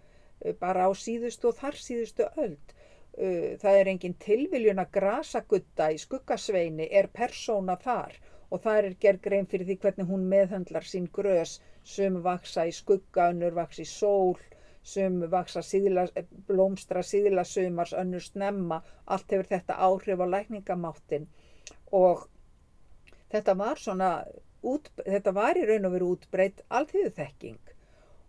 bara 0.61 0.89
á 0.89 0.91
síðustu 0.93 1.53
og 1.53 1.59
þar 1.63 1.81
síðustu 1.81 2.29
öld. 2.37 2.79
Það 3.13 3.75
er 3.77 3.89
engin 3.91 4.15
tilviljun 4.17 4.79
að 4.81 4.95
grasagutta 4.95 5.91
í 5.93 5.99
skuggasveini 6.01 6.87
er 6.97 7.11
persóna 7.13 7.75
þar 7.77 8.15
og 8.53 8.63
það 8.65 8.79
er 8.79 8.97
gerð 9.05 9.23
grein 9.27 9.49
fyrir 9.51 9.69
því 9.69 9.77
hvernig 9.83 10.09
hún 10.11 10.27
meðhandlar 10.33 10.87
sín 10.89 11.09
grös. 11.19 11.57
Sem 11.83 12.19
vaksa 12.23 12.67
í 12.69 12.75
skugga, 12.77 13.31
önnur 13.33 13.57
vaksa 13.57 13.83
í 13.83 13.89
sól, 13.89 14.37
sem 14.87 15.17
vaksa 15.33 15.63
síðla, 15.67 16.05
blómstra 16.51 17.03
síðla 17.07 17.47
sumars, 17.49 17.95
önnur 17.97 18.23
snemma, 18.23 18.83
allt 19.07 19.33
hefur 19.33 19.49
þetta 19.55 19.81
áhrif 19.89 20.23
á 20.23 20.27
lækningamáttin. 20.37 21.27
Og 21.91 22.27
þetta 23.33 23.57
var 23.59 23.81
svona, 23.81 24.13
út, 24.63 24.93
þetta 25.01 25.35
var 25.35 25.59
í 25.59 25.67
raun 25.67 25.89
og 25.89 25.97
veru 25.97 26.15
útbreytt 26.17 26.63
allþýðu 26.71 27.15
þekking 27.19 27.73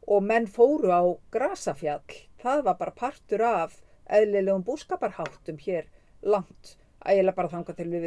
og 0.08 0.24
menn 0.24 0.48
fóru 0.52 0.92
á 0.92 1.04
grasafjall, 1.32 2.16
það 2.44 2.64
var 2.68 2.80
bara 2.80 2.96
partur 2.96 3.44
af 3.48 3.78
eðlilegum 4.12 4.66
búskaparháttum 4.68 5.60
hér 5.64 5.88
langt, 6.22 6.76
eiginlega 7.06 7.36
bara 7.36 7.52
þangað 7.52 7.80
til 7.80 7.90
við 7.92 8.06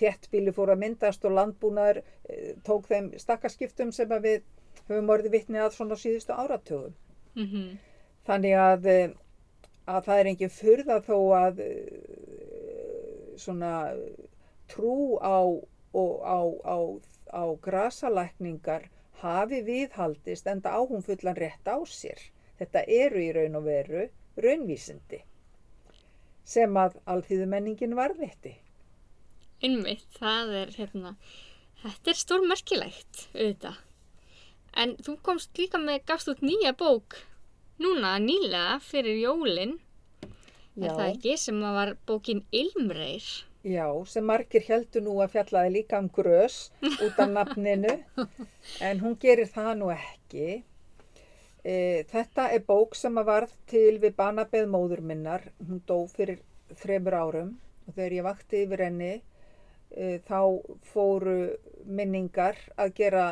þéttbíli 0.00 0.52
fóru 0.54 0.74
að 0.74 0.82
myndast 0.84 1.24
og 1.26 1.34
landbúnaður 1.36 2.00
e, 2.00 2.54
tók 2.66 2.88
þeim 2.90 3.10
stakkarskiptum 3.18 3.92
sem 3.92 4.12
við 4.22 4.42
höfum 4.90 5.12
orðið 5.14 5.34
vittni 5.36 5.60
að 5.62 5.74
svona 5.76 5.98
síðustu 5.98 6.34
áratögum. 6.34 6.94
Mm 7.36 7.46
-hmm. 7.46 7.68
Þannig 8.26 8.54
að, 8.58 8.86
eh, 8.86 9.10
að 9.86 10.04
það 10.06 10.20
er 10.20 10.30
engin 10.32 10.56
fyrða 10.56 10.96
þó 11.06 11.18
að 11.38 11.60
eh, 11.60 13.36
svona 13.36 13.72
trú 14.68 15.18
á, 15.18 15.40
á, 15.94 16.38
á, 16.64 16.78
á 17.32 17.44
grasalækningar 17.66 18.90
hafi 19.22 19.62
viðhaldist 19.62 20.46
enda 20.46 20.70
á 20.70 20.80
hún 20.82 21.02
fullan 21.02 21.36
rétt 21.36 21.66
á 21.66 21.78
sér. 21.86 22.20
Þetta 22.58 22.84
eru 22.86 23.18
í 23.18 23.32
raun 23.32 23.56
og 23.56 23.64
veru 23.64 24.08
raunvísindi 24.36 25.24
sem 26.44 26.76
að 26.76 26.98
alþýðumenningin 27.10 27.96
varðvitti. 27.98 28.56
Einmitt, 29.60 30.06
það 30.16 30.54
er 30.62 30.74
hérna, 30.78 31.14
þetta 31.82 32.12
er 32.12 32.20
stórmerkilegt 32.22 33.26
auðvitað. 33.34 33.82
En 34.80 34.94
þú 35.02 35.16
komst 35.26 35.58
líka 35.58 35.80
með, 35.82 36.04
gafst 36.08 36.30
út 36.30 36.42
nýja 36.46 36.72
bók 36.78 37.18
núna 37.80 38.16
nýlega 38.22 38.78
fyrir 38.84 39.18
jólinn, 39.22 39.78
er 40.76 40.92
það 40.92 41.06
ekki, 41.06 41.36
sem 41.40 41.60
var 41.64 41.94
bókin 42.08 42.44
Ilmreir. 42.52 43.24
Já, 43.64 43.84
sem 44.08 44.24
margir 44.24 44.64
heldur 44.64 45.04
nú 45.04 45.18
að 45.20 45.34
fjallaði 45.34 45.72
líka 45.74 46.00
um 46.00 46.08
grös 46.12 46.70
út 46.80 47.18
af 47.20 47.28
nafninu, 47.36 47.98
en 48.80 49.02
hún 49.04 49.16
gerir 49.20 49.48
það 49.52 49.72
nú 49.80 49.90
ekki. 49.92 50.62
E, 51.64 52.04
þetta 52.08 52.48
er 52.54 52.62
bók 52.64 52.94
sem 52.96 53.18
að 53.20 53.26
varð 53.28 53.56
til 53.68 53.98
við 54.00 54.14
banabeð 54.16 54.68
móður 54.72 55.02
minnar, 55.04 55.42
hún 55.60 55.82
dó 55.86 56.06
fyrir 56.08 56.40
þremur 56.80 57.16
árum 57.16 57.50
og 57.86 57.96
þegar 57.96 58.14
ég 58.16 58.24
vakti 58.24 58.62
yfir 58.64 58.84
henni 58.86 59.10
e, 59.16 60.20
þá 60.24 60.40
fóru 60.92 61.36
minningar 61.84 62.56
að 62.80 62.94
gera, 62.96 63.26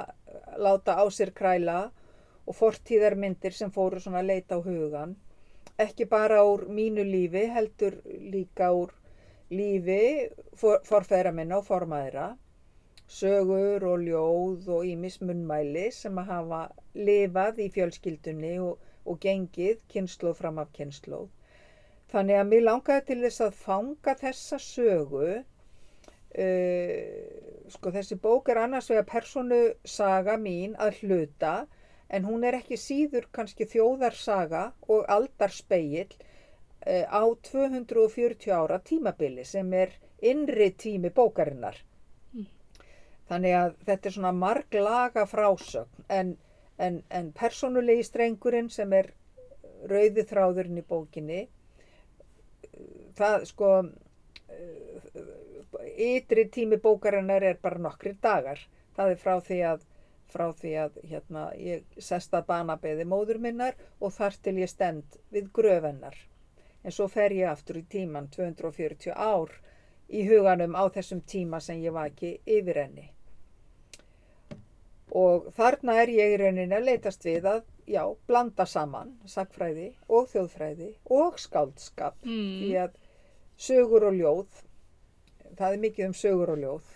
láta 0.61 0.99
á 1.01 1.05
sér 1.09 1.33
kræla 1.33 1.87
og 2.49 2.57
fortíðarmyndir 2.57 3.57
sem 3.57 3.73
fóru 3.73 4.01
svona 4.01 4.21
að 4.23 4.31
leita 4.33 4.57
á 4.57 4.65
hugan. 4.65 5.17
Ekki 5.79 6.09
bara 6.11 6.43
úr 6.45 6.67
mínu 6.73 7.05
lífi, 7.07 7.45
heldur 7.53 8.01
líka 8.05 8.73
úr 8.75 8.93
lífi 9.53 10.29
for, 10.57 10.81
forfæra 10.85 11.33
minna 11.33 11.61
og 11.61 11.69
formaðira, 11.69 12.33
sögur 13.09 13.85
og 13.89 14.03
ljóð 14.05 14.69
og 14.75 14.89
ímis 14.89 15.21
munnmæli 15.23 15.87
sem 15.95 16.19
að 16.21 16.33
hafa 16.33 16.63
lifað 16.99 17.63
í 17.65 17.69
fjölskyldunni 17.75 18.55
og, 18.65 18.79
og 19.09 19.21
gengið 19.23 19.83
kynnslóð 19.93 20.41
fram 20.43 20.59
af 20.63 20.73
kynnslóð. 20.77 21.29
Þannig 22.13 22.41
að 22.41 22.51
mér 22.51 22.67
langaði 22.67 23.07
til 23.11 23.21
þess 23.27 23.45
að 23.45 23.63
fanga 23.67 24.17
þessa 24.23 24.59
sögu 24.65 25.31
Uh, 26.29 27.65
sko 27.73 27.89
þessi 27.89 28.19
bók 28.21 28.51
er 28.53 28.59
annars 28.61 28.91
vega 28.93 29.01
personu 29.09 29.59
saga 29.89 30.35
mín 30.37 30.75
að 30.77 30.99
hluta 31.01 31.53
en 32.13 32.27
hún 32.29 32.45
er 32.45 32.59
ekki 32.59 32.77
síður 32.77 33.31
kannski 33.33 33.65
þjóðarsaga 33.73 34.61
og 34.93 35.09
aldarspegil 35.15 36.11
uh, 36.13 37.07
á 37.09 37.25
240 37.49 38.53
ára 38.53 38.77
tímabili 38.85 39.47
sem 39.49 39.73
er 39.73 39.97
innri 40.21 40.69
tími 40.77 41.09
bókarinnar 41.17 41.81
mm. 42.37 42.45
þannig 43.33 43.57
að 43.63 43.75
þetta 43.89 44.11
er 44.11 44.17
svona 44.19 44.35
marglaga 44.37 45.25
frásögn 45.33 46.07
en, 46.13 46.37
en, 46.79 47.03
en 47.11 47.33
personulegi 47.33 48.07
strengurinn 48.07 48.71
sem 48.71 48.93
er 48.93 49.13
rauði 49.91 50.25
þráðurinn 50.27 50.81
í 50.81 50.87
bókinni 50.89 51.43
það 53.19 53.45
sko 53.51 53.71
ytri 55.99 56.49
tími 56.55 56.79
bókarinnar 56.83 57.43
er 57.43 57.59
bara 57.63 57.83
nokkri 57.83 58.15
dagar. 58.23 58.61
Það 58.97 59.13
er 59.13 59.21
frá 59.23 59.35
því 59.49 59.59
að, 59.73 59.85
frá 60.33 60.47
því 60.61 60.73
að 60.85 60.99
hérna, 61.11 61.45
ég 61.59 62.01
sesta 62.11 62.43
banabeði 62.47 63.07
móður 63.09 63.41
minnar 63.43 63.79
og 64.01 64.15
þar 64.17 64.39
til 64.43 64.57
ég 64.63 64.73
stend 64.73 65.19
við 65.35 65.51
gröfennar. 65.59 66.17
En 66.85 66.95
svo 66.95 67.09
fer 67.11 67.35
ég 67.35 67.51
aftur 67.51 67.81
í 67.81 67.85
tíman 67.91 68.31
240 68.35 69.13
ár 69.15 69.53
í 70.09 70.25
huganum 70.29 70.79
á 70.79 70.87
þessum 70.95 71.21
tíma 71.27 71.61
sem 71.61 71.83
ég 71.83 71.95
var 71.95 72.13
ekki 72.13 72.39
yfir 72.47 72.83
henni. 72.85 73.09
Og 75.17 75.49
þarna 75.57 75.95
er 76.03 76.11
ég 76.13 76.35
í 76.35 76.39
rauninni 76.43 76.77
að 76.77 76.85
leytast 76.91 77.25
við 77.25 77.47
að, 77.49 77.63
já, 77.89 78.03
blanda 78.29 78.67
saman 78.69 79.15
sagfræði 79.27 79.93
og 80.13 80.27
þjóðfræði 80.33 80.91
og 81.17 81.39
skáldskap. 81.41 82.19
Mm. 82.27 82.59
Því 82.61 82.73
að 82.85 82.99
sögur 83.59 84.09
og 84.11 84.19
ljóð 84.19 84.65
það 85.59 85.73
er 85.73 85.81
mikið 85.87 86.07
um 86.11 86.17
sögur 86.19 86.53
og 86.55 86.61
ljóð 86.63 86.91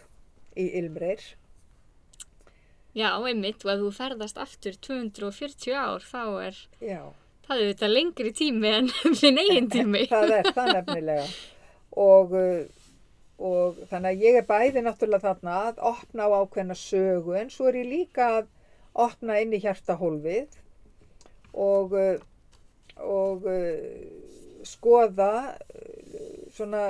í 0.60 0.66
Ilmreir. 0.82 1.22
Já, 2.92 3.08
einmitt, 3.24 3.64
og 3.64 3.72
ef 3.72 3.80
þú 3.80 3.90
ferðast 3.96 4.38
aftur 4.42 4.76
240 4.84 5.72
ár, 5.72 6.04
þá 6.04 6.22
er 6.44 6.58
Já. 6.84 7.00
það 7.48 7.56
er 7.62 7.70
þetta 7.70 7.88
lengri 7.88 8.32
tími 8.36 8.68
en 8.68 8.90
minn 9.22 9.40
eigin 9.40 9.70
tími. 9.78 10.04
það 10.10 10.34
er 10.42 10.50
það 10.52 10.72
nefnilega. 10.76 11.24
Og, 12.02 12.36
og 13.42 13.78
þannig 13.90 14.10
að 14.10 14.24
ég 14.26 14.38
er 14.38 14.48
bæði 14.48 14.82
náttúrulega 14.86 15.28
þarna 15.28 15.54
að 15.68 15.80
opna 15.92 16.26
á 16.30 16.30
ákveðna 16.42 16.76
sögu, 16.78 17.34
en 17.38 17.50
svo 17.50 17.70
er 17.70 17.80
ég 17.82 17.88
líka 17.90 18.28
að 18.38 18.50
opna 19.06 19.38
inn 19.42 19.54
í 19.56 19.62
hjartahólfið 19.62 20.58
og, 21.66 21.96
og 23.02 23.48
skoða 24.68 25.32
svona 26.52 26.84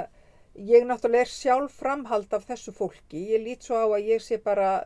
ég 0.54 0.84
náttúrulega 0.84 1.24
er 1.24 1.32
sjálf 1.32 1.76
framhald 1.80 2.34
af 2.36 2.44
þessu 2.48 2.74
fólki. 2.76 3.22
Ég 3.32 3.44
lít 3.46 3.64
svo 3.64 3.78
á 3.80 3.86
að 3.88 4.10
ég 4.12 4.22
sé 4.22 4.38
bara 4.42 4.84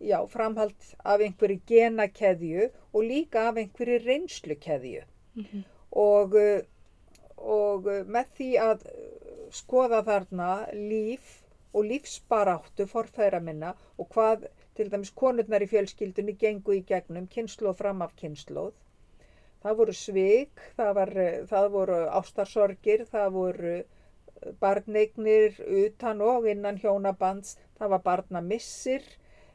já, 0.00 0.18
framhald 0.28 0.76
af 1.04 1.20
einhverju 1.20 1.60
genakeðju 1.68 2.70
og 2.92 3.04
líka 3.04 3.48
af 3.50 3.60
einhverju 3.60 3.98
reynslukeðju. 4.06 5.02
Mm 5.34 5.44
-hmm. 5.44 5.64
og, 5.90 6.36
og 7.36 7.84
með 8.06 8.26
því 8.36 8.50
að 8.60 8.86
skoða 9.60 10.02
þarna 10.06 10.50
líf 10.74 11.30
og 11.72 11.86
lífsbaráttu 11.88 12.86
forfæra 12.90 13.40
minna 13.40 13.72
og 13.98 14.08
hvað 14.14 14.46
til 14.76 14.90
dæmis 14.92 15.12
konurnar 15.22 15.64
í 15.64 15.68
fjölskyldunni 15.70 16.34
gengu 16.40 16.76
í 16.78 16.84
gegnum 16.88 17.28
kynnslóð 17.34 17.76
fram 17.80 18.04
af 18.06 18.14
kynnslóð. 18.20 18.72
Það 19.62 19.76
voru 19.80 19.94
svig, 19.94 20.62
það, 20.76 20.92
var, 20.98 21.12
það 21.50 21.66
voru 21.76 21.98
ástarsorgir, 22.20 23.04
það 23.12 23.28
voru 23.36 23.74
barneignir 24.60 25.58
utan 25.84 26.22
og 26.26 26.48
innan 26.50 26.80
hjónabands, 26.82 27.56
það 27.78 27.92
var 27.94 28.02
barnamissir, 28.08 29.04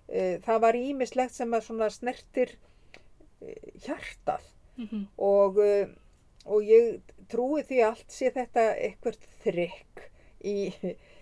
uh, 0.07 0.38
það 0.45 0.62
var 0.63 0.79
ímislegt 0.79 1.36
sem 1.36 1.57
að 1.57 1.89
snertir 1.99 2.55
uh, 2.55 3.57
hjartað 3.86 4.53
Mhm. 4.77 5.07
og, 5.17 5.57
uh, 5.57 5.88
og 6.47 6.63
ég 6.65 7.13
trúi 7.31 7.63
því 7.67 7.83
allt 7.86 8.12
sé 8.13 8.31
þetta 8.33 8.69
eitthvað 8.75 9.19
þrykk 9.43 10.03
í, 10.47 10.57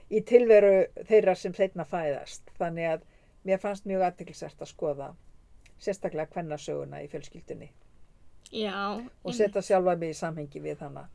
í 0.10 0.22
tilveru 0.30 0.86
þeirra 1.10 1.36
sem 1.40 1.56
þeirna 1.56 1.86
fæðast. 1.90 2.50
Þannig 2.60 2.92
að 2.94 3.06
mér 3.46 3.62
fannst 3.62 3.90
mjög 3.90 4.06
aðtiklisert 4.08 4.62
að 4.62 4.72
skoða 4.72 5.10
sérstaklega 5.82 6.32
kvennasöguna 6.32 7.02
í 7.04 7.10
fjölskyldunni 7.12 7.70
Já. 8.54 9.02
og 9.02 9.36
setja 9.36 9.62
sjálfa 9.66 9.96
mig 10.00 10.14
í 10.14 10.18
samhengi 10.18 10.62
við 10.64 10.84
hana. 10.86 11.08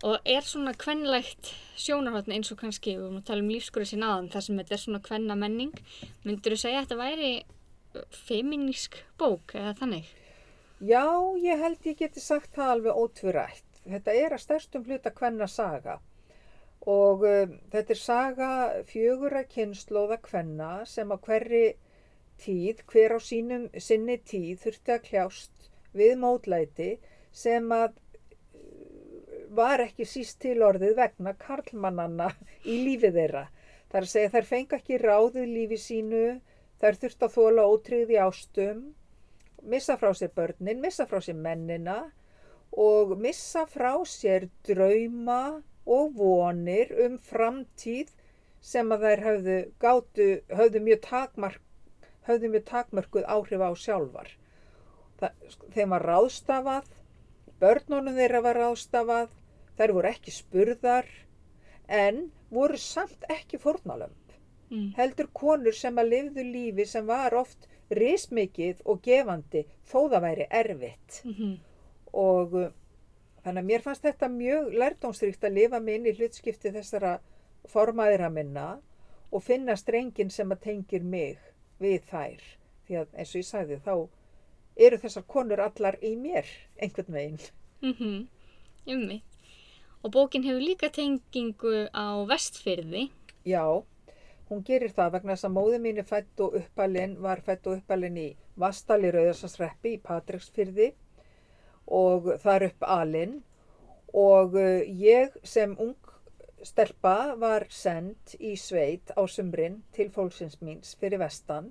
Og 0.00 0.16
er 0.24 0.44
svona 0.48 0.72
kvennlegt 0.80 1.52
sjónarhóttni 1.78 2.38
eins 2.38 2.48
og 2.54 2.60
kannski, 2.62 2.94
við 2.96 3.04
vorum 3.04 3.18
að 3.20 3.26
tala 3.28 3.44
um 3.44 3.50
lífskurðu 3.52 3.90
sín 3.90 4.04
aðan, 4.06 4.30
þar 4.32 4.46
sem 4.46 4.60
þetta 4.60 4.74
er 4.76 4.82
svona 4.84 5.02
kvenna 5.04 5.36
menning, 5.36 5.82
myndur 6.24 6.56
þú 6.56 6.60
segja 6.62 6.80
að 6.80 6.86
þetta 6.86 7.00
væri 7.02 7.32
uh, 7.44 8.06
feminísk 8.24 8.96
bók 9.20 9.54
eða 9.60 9.74
þannig? 9.82 10.08
Já, 10.80 11.36
ég 11.36 11.60
held 11.60 11.84
ég 11.84 11.98
geti 12.00 12.20
sagt 12.24 12.54
það 12.56 12.70
alveg 12.74 12.98
ótvurætt. 13.02 13.80
Þetta 13.84 14.12
er 14.16 14.32
að 14.32 14.40
stærstum 14.40 14.84
hluta 14.86 15.10
kvenna 15.12 15.44
saga 15.48 15.98
og 16.88 17.24
um, 17.28 17.50
þetta 17.72 17.92
er 17.92 17.98
saga 18.00 18.52
fjögura 18.88 19.42
kynnslóða 19.44 20.16
kvenna 20.24 20.70
sem 20.88 21.10
á 21.12 21.16
hverri 21.20 21.74
tíð, 22.40 22.80
hver 22.88 23.12
á 23.12 23.20
sínum, 23.20 23.66
sinni 23.76 24.16
tíð 24.24 24.62
þurfti 24.62 24.94
að 24.94 25.04
kljást 25.08 25.68
við 25.92 26.14
mótlæti 26.22 26.88
sem 27.42 27.68
að 27.76 27.92
uh, 27.92 29.34
var 29.60 29.84
ekki 29.84 30.06
síst 30.08 30.40
til 30.46 30.62
orðið 30.64 30.96
vegna 31.02 31.34
karlmannanna 31.44 32.30
í 32.64 32.78
lífi 32.86 33.12
þeirra. 33.18 33.50
Það 33.90 34.00
er 34.00 34.08
að 34.08 34.14
segja 34.14 34.32
þær 34.38 34.48
fengi 34.54 34.78
ekki 34.80 35.02
ráðið 35.04 35.52
lífi 35.58 35.80
sínu, 35.84 36.24
þær 36.80 37.00
þurfti 37.04 37.28
að 37.28 37.36
þóla 37.36 37.68
ótryggði 37.74 38.20
ástum, 38.24 38.82
missa 39.62 39.96
frá 40.00 40.12
sér 40.14 40.32
börnin, 40.36 40.80
missa 40.80 41.06
frá 41.06 41.20
sér 41.22 41.36
mennina 41.36 41.98
og 42.72 43.16
missa 43.18 43.66
frá 43.66 43.92
sér 44.06 44.48
drauma 44.66 45.62
og 45.86 46.14
vonir 46.16 46.92
um 47.04 47.18
framtíð 47.18 48.12
sem 48.60 48.92
að 48.92 49.06
þær 49.06 49.24
höfðu, 49.24 49.56
gátu, 49.80 50.28
höfðu, 50.52 50.82
mjög, 50.84 51.00
takmark, 51.06 51.62
höfðu 52.28 52.50
mjög 52.52 52.66
takmörkuð 52.68 53.26
áhrif 53.34 53.64
á 53.64 53.70
sjálfar. 53.84 54.30
Það, 55.20 55.56
þeim 55.74 55.94
var 55.94 56.06
ráðstafað, 56.10 56.90
börnunum 57.60 58.16
þeirra 58.16 58.42
var 58.44 58.60
ráðstafað, 58.60 59.34
þær 59.80 59.94
voru 59.96 60.12
ekki 60.12 60.34
spurðar 60.36 61.08
en 61.88 62.26
voru 62.52 62.78
samt 62.80 63.24
ekki 63.32 63.58
fórnalömb. 63.60 64.36
Mm. 64.70 64.92
Heldur 64.98 65.30
konur 65.34 65.74
sem 65.74 65.96
að 65.98 66.12
lifðu 66.12 66.46
lífi 66.46 66.86
sem 66.86 67.08
var 67.08 67.34
oft 67.34 67.66
rismikið 67.90 68.84
og 68.84 69.02
gefandi 69.02 69.64
þó 69.90 69.98
það 70.12 70.24
væri 70.28 70.46
erfitt 70.62 71.20
Mm 71.24 71.58
og 72.12 72.54
uh, 72.58 72.70
þannig 73.44 73.62
að 73.62 73.68
mér 73.70 73.84
fannst 73.84 74.06
þetta 74.06 74.28
mjög 74.32 74.72
lærdómsríkt 74.82 75.44
að 75.46 75.58
lifa 75.58 75.80
mig 75.80 75.98
inn 75.98 76.08
í 76.10 76.14
hlutskipti 76.18 76.72
þessara 76.74 77.18
formaðira 77.70 78.30
minna 78.32 78.68
og 79.30 79.44
finna 79.46 79.76
strengin 79.78 80.32
sem 80.32 80.50
að 80.50 80.64
tengir 80.66 81.04
mig 81.06 81.38
við 81.80 82.02
þær 82.10 82.42
því 82.86 82.98
að 83.00 83.14
eins 83.14 83.34
og 83.34 83.40
ég 83.40 83.48
sagði 83.48 83.78
þá 83.84 83.94
eru 84.80 85.00
þessar 85.04 85.26
konur 85.30 85.62
allar 85.62 85.98
í 86.02 86.14
mér 86.18 86.48
einhvern 86.80 87.14
veginn. 87.14 87.40
Mhm, 87.84 88.28
Jummi. 88.88 89.22
Og 90.02 90.12
bókin 90.12 90.44
hefur 90.44 90.62
líka 90.64 90.88
tengingu 90.88 91.86
á 91.92 92.24
vestfyrði. 92.26 93.10
Já, 93.44 93.84
hún 94.50 94.64
gerir 94.66 94.90
það 94.90 95.12
vegna 95.14 95.34
þess 95.36 95.46
að 95.46 95.54
móði 95.54 95.78
mín 95.82 96.02
fætt 96.06 96.42
uppalinn, 96.42 97.14
var 97.22 97.42
fætt 97.46 97.68
og 97.70 97.78
uppalinn 97.78 98.18
í 98.18 98.28
Vastali 98.58 99.12
Rauðarsansreppi 99.14 99.94
í 99.94 100.00
Patreksfyrði 100.02 100.88
og 102.00 102.32
þar 102.42 102.66
upp 102.70 102.86
alinn 102.98 103.36
og 104.10 104.56
uh, 104.58 104.82
ég 104.82 105.36
sem 105.46 105.76
ung 105.78 105.94
stelpa 106.66 107.36
var 107.40 107.68
send 107.72 108.34
í 108.42 108.56
sveit 108.58 109.14
á 109.14 109.22
sumrin 109.30 109.80
til 109.94 110.10
fólksins 110.12 110.58
míns 110.60 110.96
fyrir 111.00 111.22
vestan. 111.22 111.70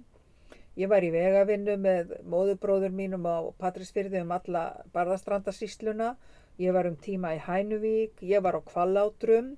Ég 0.79 0.89
var 0.89 1.03
í 1.03 1.11
vegavinnu 1.11 1.75
með 1.83 2.15
móðubróður 2.31 2.95
mínum 2.95 3.27
á 3.27 3.43
Patreksfyrði 3.59 4.23
um 4.23 4.31
alla 4.33 4.63
barðastrandasísluna. 4.95 6.13
Ég 6.57 6.73
var 6.73 6.87
um 6.87 6.95
tíma 6.95 7.35
í 7.35 7.43
Hænuvík, 7.43 8.23
ég 8.23 8.41
var 8.43 8.55
á 8.55 8.61
Kvallátrum 8.63 9.57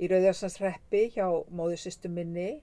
í 0.00 0.08
Rauðarsansreppi 0.10 1.04
hjá 1.14 1.26
móðusistu 1.54 2.10
minni 2.10 2.60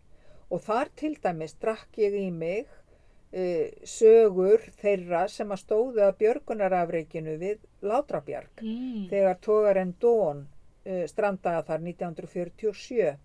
og 0.52 0.64
þar 0.66 0.92
til 1.00 1.14
dæmis 1.24 1.56
drakk 1.62 2.00
ég 2.02 2.16
í 2.20 2.28
mig 2.36 2.68
uh, 2.68 3.68
sögur 3.88 4.66
þeirra 4.82 5.26
sem 5.32 5.52
að 5.54 5.62
stóðu 5.64 6.04
að 6.08 6.18
björgunarafreikinu 6.24 7.38
við 7.42 7.62
Látrabjarg 7.88 8.62
Mm. 8.62 9.08
þegar 9.10 9.40
tógarinn 9.42 9.96
Dón 10.00 10.46
uh, 10.86 11.06
strandaði 11.08 11.66
þar 11.70 11.86
1947 11.88 13.16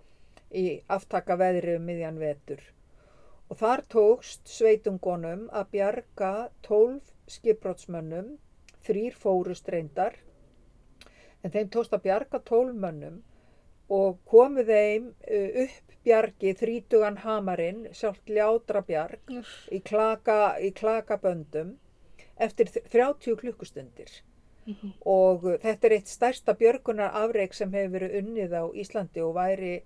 í 0.57 0.67
aftaka 0.87 1.37
veðri 1.37 1.77
um 1.77 1.87
miðjan 1.91 2.21
vetur. 2.23 2.63
Og 3.51 3.59
þar 3.59 3.83
tókst 3.91 4.49
sveitungunum 4.51 5.49
að 5.55 5.69
bjarga 5.75 6.31
12 6.67 7.13
skipbrótsmönnum, 7.31 8.37
þrýr 8.87 9.15
fórust 9.19 9.69
reyndar, 9.71 10.15
en 11.43 11.51
þeim 11.55 11.69
tókst 11.75 11.95
að 11.95 12.07
bjarga 12.07 12.41
12 12.43 12.75
mönnum 12.83 13.21
og 13.89 14.19
komu 14.27 14.65
þeim 14.67 15.11
uh, 15.31 15.65
upp 15.65 15.95
bjargi 16.07 16.53
þrítugan 16.55 17.17
hamarinn, 17.25 17.89
sjálft 17.93 18.29
ljátra 18.31 18.83
bjarg 18.87 19.19
í, 19.75 19.81
klaka, 19.83 20.57
í 20.63 20.71
klakaböndum 20.75 21.75
eftir 22.39 22.67
þ- 22.71 22.89
30 22.93 23.37
klukkustundir 23.43 24.23
Mhm. 24.67 24.89
og 25.07 25.45
uh, 25.47 25.59
þetta 25.63 25.87
er 25.87 25.93
eitt 25.95 26.09
stærsta 26.11 26.55
björgunar 26.59 27.13
afreik 27.15 27.55
sem 27.55 27.71
hefur 27.71 27.93
verið 28.01 28.17
unnið 28.19 28.55
á 28.59 28.65
Íslandi 28.75 29.23
og 29.23 29.35
væri 29.37 29.77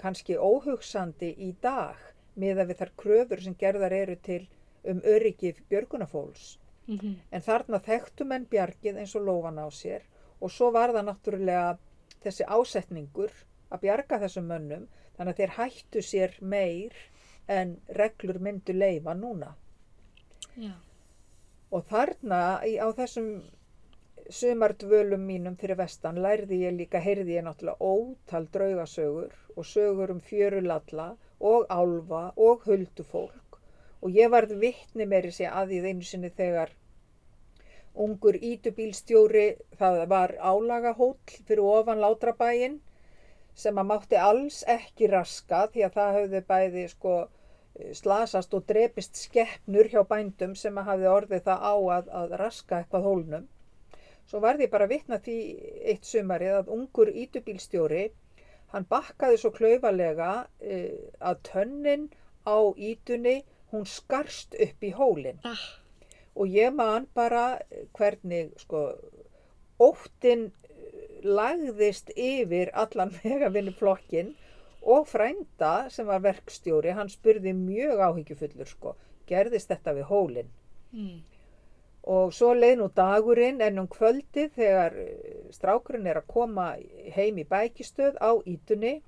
kannski 0.00 0.36
óhugsandi 0.40 1.34
í 1.36 1.50
dag 1.60 1.96
með 2.36 2.62
að 2.62 2.70
við 2.70 2.78
þar 2.80 2.92
kröfur 3.02 3.42
sem 3.44 3.54
gerðar 3.60 3.92
eru 3.92 4.16
til 4.16 4.46
um 4.88 5.00
öryggi 5.04 5.54
björgunafólks. 5.68 6.56
Mhm. 6.86 7.14
En 7.32 7.42
þarna 7.42 7.80
þekktu 7.84 8.24
menn 8.24 8.46
bjargið 8.48 8.96
eins 9.02 9.14
og 9.16 9.26
lófan 9.28 9.58
á 9.60 9.68
sér 9.68 10.00
og 10.40 10.50
svo 10.50 10.70
var 10.72 10.92
það 10.96 11.08
náttúrulega 11.10 11.76
þessi 12.26 12.46
ásetningur 12.58 13.34
að 13.70 13.82
bjarga 13.84 14.20
þessum 14.22 14.48
mönnum 14.52 14.86
þannig 15.16 15.32
að 15.32 15.42
þeir 15.42 15.54
hættu 15.58 16.02
sér 16.08 16.36
meir 16.54 16.96
en 17.58 17.76
reglur 18.00 18.38
myndu 18.42 18.74
leifa 18.74 19.14
núna. 19.14 19.52
Já. 20.56 20.74
Og 21.74 21.84
þarna 21.90 22.40
í, 22.66 22.76
á 22.78 22.86
þessum 22.96 23.30
sumardvölum 24.30 25.22
mínum 25.30 25.56
fyrir 25.60 25.78
vestan 25.78 26.18
lærði 26.22 26.62
ég 26.64 26.74
líka, 26.76 27.02
heyrði 27.02 27.36
ég 27.36 27.44
náttúrulega 27.46 27.90
ótal 27.92 28.48
draugasögur 28.54 29.34
og 29.56 29.68
sögur 29.72 30.12
um 30.14 30.22
fjörulalla 30.30 31.12
og 31.52 31.66
álfa 31.70 32.22
og 32.48 32.64
huldufólk 32.66 33.60
og 34.02 34.18
ég 34.18 34.32
varð 34.32 34.56
vittni 34.62 35.06
meiri 35.10 35.30
sé 35.34 35.46
að 35.50 35.72
því 35.74 35.92
einu 35.92 36.08
sinni 36.08 36.30
þegar 36.40 36.72
ungur 38.04 38.36
ítubílstjóri, 38.36 39.46
það 39.78 40.02
var 40.10 40.36
álagahóll 40.40 41.16
fyrir 41.48 41.64
ofan 41.64 42.02
látrabæin 42.02 42.80
sem 43.56 43.78
að 43.80 43.88
mátti 43.88 44.20
alls 44.20 44.60
ekki 44.68 45.08
raska 45.08 45.64
því 45.72 45.86
að 45.86 45.96
það 45.96 46.16
höfðu 46.20 46.42
bæði 46.50 46.86
sko 46.92 47.16
slasast 47.96 48.54
og 48.56 48.64
drepist 48.68 49.18
skeppnur 49.20 49.88
hjá 49.92 50.02
bændum 50.08 50.54
sem 50.56 50.76
að 50.80 50.90
hafði 50.90 51.08
orðið 51.12 51.42
það 51.48 51.64
á 51.64 51.74
að, 51.96 52.10
að 52.20 52.36
raska 52.40 52.80
eitthvað 52.80 53.08
hólnum. 53.08 53.48
Svo 54.26 54.40
varði 54.42 54.66
ég 54.66 54.72
bara 54.72 54.86
að 54.88 54.94
vitna 54.94 55.18
því 55.22 55.38
eitt 55.92 56.06
sumarið 56.08 56.60
að 56.60 56.70
ungur 56.76 57.10
ítubílstjóri, 57.24 58.06
hann 58.72 58.86
bakkaði 58.90 59.40
svo 59.40 59.52
klaufalega 59.54 60.30
uh, 60.42 60.94
að 61.30 61.42
tönnin 61.50 62.08
á 62.42 62.58
ítunni, 62.74 63.36
hún 63.70 63.86
skarst 63.86 64.56
upp 64.62 64.86
í 64.86 64.92
hólinn. 64.96 65.38
Ah, 65.46 65.62
Og 66.36 66.52
ég 66.52 66.74
man 66.76 67.06
bara 67.16 67.58
hvernig 67.96 68.50
sko 68.60 68.90
óttin 69.80 70.50
lagðist 71.24 72.12
yfir 72.16 72.70
allan 72.74 73.12
vegavinnuflokkin 73.22 74.34
og 74.86 75.08
frænda 75.10 75.88
sem 75.90 76.06
var 76.06 76.22
verkstjóri, 76.22 76.92
hann 76.94 77.10
spurði 77.10 77.52
mjög 77.56 78.02
áhyggjufullur 78.06 78.68
sko, 78.70 78.94
gerðist 79.26 79.72
þetta 79.72 79.96
við 79.96 80.12
hólinn? 80.12 80.52
mm. 80.92 81.16
Og 82.06 82.30
svo 82.30 82.52
leið 82.54 82.76
nú 82.78 82.86
dagurinn 82.94 83.58
en 83.66 83.80
um 83.82 83.88
kvöldið 83.90 84.52
þegar 84.54 84.94
eh, 85.02 85.40
strákurinn 85.50 86.06
er 86.06 86.20
að 86.20 86.28
koma 86.30 86.68
heim 87.16 87.40
í 87.42 87.44
bækistöð 87.50 88.20
á 88.22 88.30
ítunni, 88.46 89.00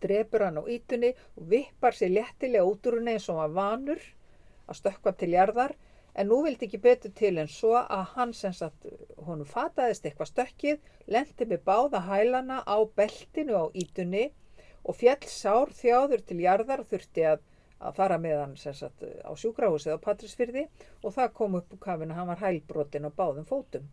drepur 0.00 0.46
hann 0.46 0.56
á 0.56 0.64
ítunni 0.64 1.10
og 1.36 1.50
vippar 1.50 1.92
sér 1.92 2.14
léttilega 2.14 2.64
út 2.64 2.88
úr 2.88 2.96
henni 3.02 3.18
eins 3.18 3.28
og 3.28 3.42
hann 3.42 3.52
vanur 3.58 4.00
að 4.64 4.78
stökkva 4.80 5.12
til 5.12 5.34
jarðar 5.34 5.76
en 6.16 6.30
nú 6.30 6.40
vildi 6.46 6.66
ekki 6.66 6.80
betur 6.82 7.12
til 7.20 7.34
en 7.38 7.50
svo 7.52 7.74
að 7.80 8.04
hann 8.14 8.32
sem 8.36 8.54
sagt, 8.56 8.86
honum 9.26 9.48
fataðist 9.48 10.06
eitthvað 10.06 10.32
stökkið, 10.32 10.78
lendi 11.12 11.48
með 11.50 11.66
báða 11.68 12.00
hælana 12.08 12.62
á 12.64 12.76
beltinu 12.96 13.60
á 13.60 13.64
ítunni 13.74 14.30
og 14.86 14.96
fjall 14.96 15.28
sár 15.28 15.74
þjáður 15.76 16.24
til 16.24 16.40
jarðar 16.44 16.86
þurfti 16.88 17.28
að 17.34 17.44
að 17.76 17.98
fara 17.98 18.16
með 18.20 18.38
hann 18.40 18.56
sem 18.56 18.74
sagt, 18.76 19.04
á 19.04 19.30
sjúkrahúsið 19.36 19.98
á 20.00 20.04
Patrísfyrði 20.04 20.64
og 21.02 21.12
það 21.12 21.34
kom 21.36 21.58
upp 21.58 21.74
úr 21.76 21.82
kafinu, 21.82 22.16
hann 22.16 22.30
var 22.30 22.40
hælbrotin 22.40 23.08
á 23.08 23.10
báðum 23.12 23.48
fótum. 23.48 23.86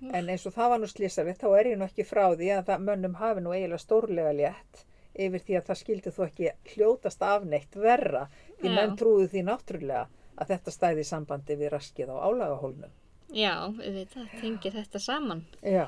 En 0.00 0.28
eins 0.32 0.46
og 0.48 0.54
það 0.56 0.70
var 0.72 0.80
nú 0.80 0.88
slísarvið, 0.88 1.40
þá 1.40 1.48
er 1.58 1.70
ég 1.72 1.80
nú 1.80 1.86
ekki 1.88 2.06
frá 2.08 2.24
því 2.32 2.52
að 2.56 2.70
mönnum 2.84 3.18
hafi 3.20 3.44
nú 3.44 3.52
eiginlega 3.52 3.84
stórlega 3.84 4.32
létt 4.36 4.84
yfir 5.20 5.42
því 5.44 5.56
að 5.58 5.66
það 5.68 5.80
skildi 5.80 6.12
þú 6.16 6.24
ekki 6.26 6.52
hljótast 6.74 7.24
afneitt 7.26 7.76
verra 7.76 8.26
því 8.60 8.70
Já. 8.70 8.74
menn 8.76 8.96
trúðu 9.00 9.26
því 9.32 9.42
náttúrulega 9.48 10.04
að 10.40 10.54
þetta 10.54 10.74
stæði 10.74 11.04
sambandi 11.06 11.56
við 11.60 11.74
raskið 11.74 12.12
á 12.12 12.16
álagahólnum. 12.26 12.94
Já, 13.30 13.52
auðvitað, 13.68 14.30
tengir 14.40 14.74
þetta 14.74 15.02
saman. 15.02 15.44
Já, 15.62 15.86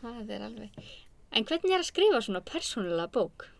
Það 0.00 0.30
er 0.32 0.44
alveg. 0.46 0.84
En 1.36 1.44
hvernig 1.44 1.74
er 1.74 1.82
að 1.82 1.90
skrifa 1.90 2.20
svona 2.24 2.40
persónulega 2.40 3.10
bók? 3.12 3.50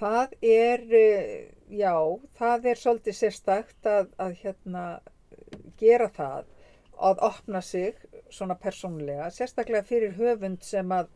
það 0.00 0.34
er, 0.40 0.84
eh, 0.96 1.48
já, 1.68 1.92
það 2.38 2.66
er 2.70 2.78
svolítið 2.80 3.16
sérstakt 3.18 3.88
að, 3.88 4.08
að 4.16 4.36
hérna 4.42 4.84
gera 5.80 6.08
það, 6.08 6.48
að 6.96 7.22
opna 7.28 7.60
sig 7.64 7.98
svona 8.30 8.56
persónulega, 8.60 9.30
sérstaklega 9.34 9.84
fyrir 9.88 10.16
höfund 10.16 10.64
sem 10.64 10.92
að 10.92 11.10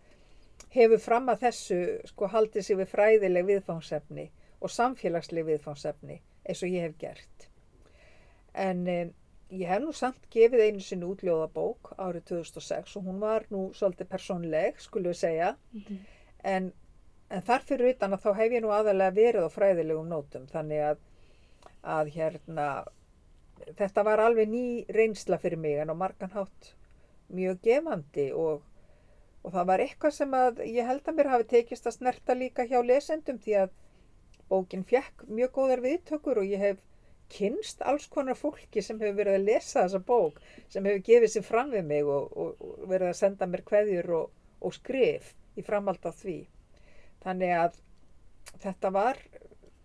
hefur 0.75 1.01
fram 1.01 1.29
að 1.33 1.47
þessu 1.47 1.81
sko 2.11 2.29
haldið 2.33 2.67
sig 2.67 2.79
við 2.81 2.93
fræðileg 2.93 3.49
viðfangsefni 3.51 4.29
og 4.61 4.73
samfélagsleg 4.73 5.47
viðfangsefni 5.49 6.21
eins 6.45 6.63
og 6.63 6.73
ég 6.73 6.87
hef 6.87 6.97
gert. 7.01 7.49
En 8.55 8.85
um, 8.87 9.13
ég 9.55 9.69
hef 9.71 9.83
nú 9.83 9.93
samt 9.95 10.27
gefið 10.33 10.65
einu 10.67 10.83
sinni 10.83 11.07
útljóðabók 11.09 11.93
árið 11.99 12.27
2006 12.33 12.97
og 12.99 13.09
hún 13.09 13.21
var 13.23 13.47
nú 13.55 13.67
svolítið 13.77 14.11
persónleg, 14.11 14.81
skulum 14.83 15.13
við 15.13 15.21
segja. 15.21 15.51
En, 16.43 16.73
en 17.31 17.47
þar 17.49 17.67
fyrir 17.69 17.95
utan 17.95 18.17
að 18.17 18.27
þá 18.27 18.31
hef 18.41 18.57
ég 18.57 18.65
nú 18.65 18.73
aðalega 18.75 19.17
verið 19.19 19.49
á 19.49 19.51
fræðilegum 19.55 20.11
nótum 20.11 20.47
þannig 20.51 20.85
að, 20.91 21.03
að 21.97 22.13
hérna, 22.17 22.69
þetta 23.79 24.07
var 24.07 24.25
alveg 24.25 24.51
ný 24.51 24.65
reynsla 24.93 25.39
fyrir 25.43 25.61
mig 25.61 25.79
en 25.81 25.93
á 25.93 25.97
marganhátt 25.97 26.75
mjög 27.35 27.61
gefandi 27.65 28.29
og, 28.37 28.65
og 29.43 29.55
það 29.55 29.71
var 29.71 29.85
eitthvað 29.85 30.19
sem 30.19 30.37
að 30.37 30.61
ég 30.67 30.89
held 30.89 31.09
að 31.09 31.17
mér 31.19 31.33
hafi 31.33 31.49
tekist 31.55 31.89
að 31.89 31.99
snerta 31.99 32.37
líka 32.37 32.67
hjá 32.69 32.81
lesendum 32.85 33.41
því 33.41 33.57
að 33.63 33.73
bókin 34.55 34.87
fekk 34.89 35.27
mjög 35.29 35.55
góðar 35.59 35.85
viðtökur 35.85 36.43
og 36.43 36.51
ég 36.55 36.63
hef 36.63 36.83
kynst 37.35 37.83
alls 37.83 38.07
konar 38.13 38.37
fólki 38.39 38.83
sem 38.85 39.01
hefur 39.01 39.17
verið 39.19 39.39
að 39.39 39.47
lesa 39.49 39.85
þessa 39.85 40.01
bók 40.09 40.41
sem 40.73 40.85
hefur 40.87 41.07
gefið 41.09 41.33
sér 41.35 41.47
fram 41.47 41.73
við 41.73 41.87
mig 41.89 42.11
og, 42.17 42.29
og, 42.37 42.61
og 42.61 42.91
verið 42.91 43.11
að 43.11 43.21
senda 43.21 43.49
mér 43.51 43.65
kveðjur 43.71 44.11
og, 44.19 44.37
og 44.61 44.77
skrif 44.77 45.33
í 45.59 45.65
framhald 45.65 46.05
af 46.09 46.21
því. 46.21 46.39
Þannig 47.25 47.57
að 47.57 47.81
þetta 48.63 48.93
var 48.95 49.21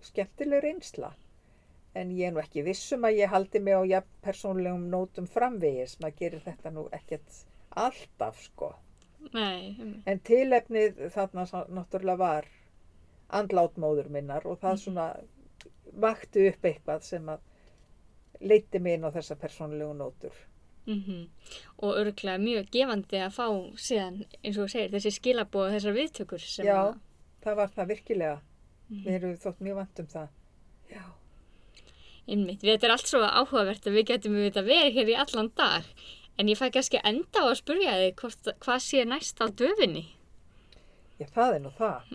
skemmtileg 0.10 0.64
reynsla 0.64 1.14
en 1.98 2.12
ég 2.16 2.30
er 2.30 2.36
nú 2.36 2.42
ekki 2.44 2.64
vissum 2.68 3.08
að 3.08 3.22
ég 3.24 3.34
haldi 3.34 3.62
mig 3.64 3.76
á 3.76 3.84
jafn 3.96 4.20
persónlegum 4.26 4.86
nótum 4.92 5.28
framvegis, 5.30 5.98
maður 6.04 6.20
gerir 6.22 6.46
þetta 6.46 6.74
nú 6.76 6.86
ekkert 6.96 7.42
alltaf 7.86 8.40
sko. 8.44 8.74
Nei. 9.34 9.76
En 10.08 10.22
tilefnið 10.24 11.02
þarna 11.16 11.46
náttúrulega 11.76 12.22
var 12.22 12.48
andlátmóður 13.30 14.10
minnar 14.14 14.48
og 14.50 14.60
það 14.62 14.82
svona 14.84 15.08
vakti 16.00 16.48
upp 16.50 16.66
eitthvað 16.66 17.06
sem 17.06 17.30
að 17.30 17.46
leiti 18.40 18.80
mig 18.80 18.98
inn 18.98 19.08
á 19.08 19.14
þessa 19.14 19.38
persónlegu 19.40 19.94
nótur. 19.98 20.36
Mm 20.90 21.28
Og 21.78 21.96
örgulega 21.96 22.38
mjög 22.38 22.70
gefandi 22.72 23.18
að 23.22 23.36
fá 23.36 23.48
síðan, 23.78 24.26
eins 24.44 24.58
og 24.58 24.66
þú 24.66 24.70
segir, 24.72 24.92
þessi 24.92 25.12
skilabóð 25.12 25.72
þessar 25.76 25.94
viðtökur 25.94 26.40
sem 26.40 26.66
Já, 26.66 26.76
að, 26.82 26.96
það 27.44 27.56
var 27.56 27.70
það 27.76 27.88
virkilega. 27.88 28.42
Við 28.90 29.14
erum 29.14 29.36
þótt 29.38 29.60
mjög 29.60 29.76
vant 29.76 30.00
um 30.00 30.08
það. 30.08 30.30
Já, 30.90 31.04
einmitt, 32.28 32.62
þetta 32.62 32.88
er 32.88 32.92
allt 32.92 33.08
svo 33.08 33.22
áhugavert 33.22 33.88
að 33.88 33.94
við 33.94 34.08
getum 34.12 34.34
við 34.34 34.48
þetta 34.48 34.64
verið 34.66 34.94
hér 34.94 35.12
í 35.14 35.20
allan 35.24 35.52
dag. 35.56 35.84
En 36.40 36.48
ég 36.50 36.58
fæ 36.58 36.70
kannski 36.72 37.02
enda 37.04 37.44
á 37.44 37.46
að 37.52 37.60
spurja 37.60 37.98
þig 38.00 38.16
hvað 38.64 38.80
sé 38.82 39.06
næst 39.06 39.42
á 39.44 39.46
döfinni? 39.52 40.08
Já, 41.20 41.28
það 41.36 41.56
er 41.56 41.62
nú 41.66 41.72
það. 41.78 42.14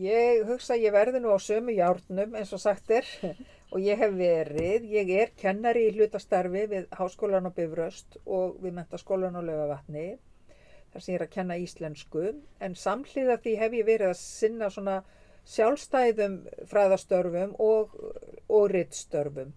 Ég 0.00 0.44
hugsa 0.48 0.76
að 0.76 0.86
ég 0.86 0.94
verði 0.96 1.22
nú 1.22 1.34
á 1.34 1.38
sömu 1.42 1.74
járnum 1.76 2.38
eins 2.38 2.54
og 2.56 2.62
sagt 2.62 2.92
er 2.94 3.10
og 3.72 3.82
ég 3.82 3.98
hef 4.00 4.14
verið, 4.16 4.86
ég 4.94 5.12
er 5.20 5.34
kennari 5.38 5.88
í 5.88 5.92
hlutastarfi 5.96 6.64
við 6.70 6.88
Háskólan 6.96 7.50
og 7.50 7.56
Bifröst 7.58 8.18
og 8.24 8.56
við 8.62 8.78
Mentaskólan 8.78 9.36
og 9.38 9.46
Laugavatni 9.48 10.08
þar 10.92 11.02
sem 11.02 11.12
ég 11.12 11.20
er 11.20 11.26
að 11.26 11.34
kenna 11.34 11.60
íslensku 11.60 12.24
en 12.62 12.78
samhliða 12.78 13.40
því 13.42 13.54
hef 13.60 13.76
ég 13.76 13.88
verið 13.90 14.12
að 14.12 14.18
sinna 14.22 14.70
svona 14.72 15.00
sjálfstæðum 15.46 16.40
fræðastörfum 16.70 17.54
og, 17.62 17.94
og 18.48 18.70
rittstörfum 18.72 19.52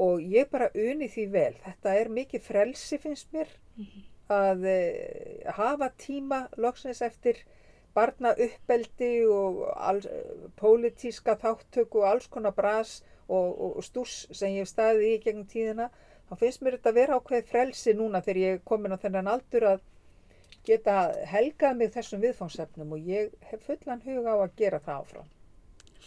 og 0.00 0.22
ég 0.22 0.48
bara 0.50 0.70
uni 0.74 1.10
því 1.10 1.26
vel. 1.34 1.54
Þetta 1.64 1.94
er 1.98 2.12
mikið 2.14 2.46
frelsi 2.46 2.98
finnst 3.02 3.30
mér 3.34 3.50
að 4.30 4.66
e, 4.70 4.78
hafa 5.56 5.90
tíma 6.00 6.44
loksins 6.62 7.02
eftir 7.04 7.42
barna 7.94 8.32
uppeldi 8.46 9.12
og 9.26 9.64
alls, 9.76 10.06
pólitíska 10.60 11.36
þáttöku 11.40 12.02
og 12.02 12.08
alls 12.10 12.28
konar 12.30 12.54
bras 12.56 13.00
og, 13.28 13.48
og, 13.76 13.82
stús 13.84 14.24
sem 14.30 14.54
ég 14.56 14.64
hef 14.64 14.72
staðið 14.72 15.06
í 15.08 15.20
gegnum 15.24 15.48
tíðina 15.50 15.90
þá 16.30 16.34
finnst 16.42 16.62
mér 16.62 16.78
þetta 16.78 16.92
að 16.92 17.00
vera 17.00 17.18
ákveð 17.18 17.50
frelsi 17.50 17.94
núna 17.98 18.22
þegar 18.24 18.42
ég 18.42 18.58
er 18.58 18.64
komin 18.72 18.94
á 18.94 19.02
þennan 19.02 19.32
aldur 19.34 19.68
að 19.74 19.84
geta 20.66 20.96
helgað 21.30 21.78
mig 21.78 21.92
þessum 21.94 22.24
viðfánsefnum 22.24 22.96
og 22.96 23.12
ég 23.12 23.30
hef 23.50 23.64
fullan 23.66 24.02
huga 24.06 24.36
á 24.36 24.38
að 24.42 24.56
gera 24.60 24.82
það 24.84 25.04
áfram. 25.04 25.30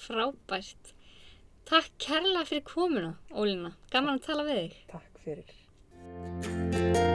Frábært. 0.03 0.93
Takk 1.69 1.95
kærlega 2.05 2.45
fyrir 2.49 2.65
komuna, 2.67 3.13
Ólína. 3.31 3.73
Gaman 3.93 4.19
að 4.19 4.27
tala 4.27 4.47
við 4.49 4.61
þig. 4.61 4.79
Takk 4.91 5.13
fyrir. 5.23 7.12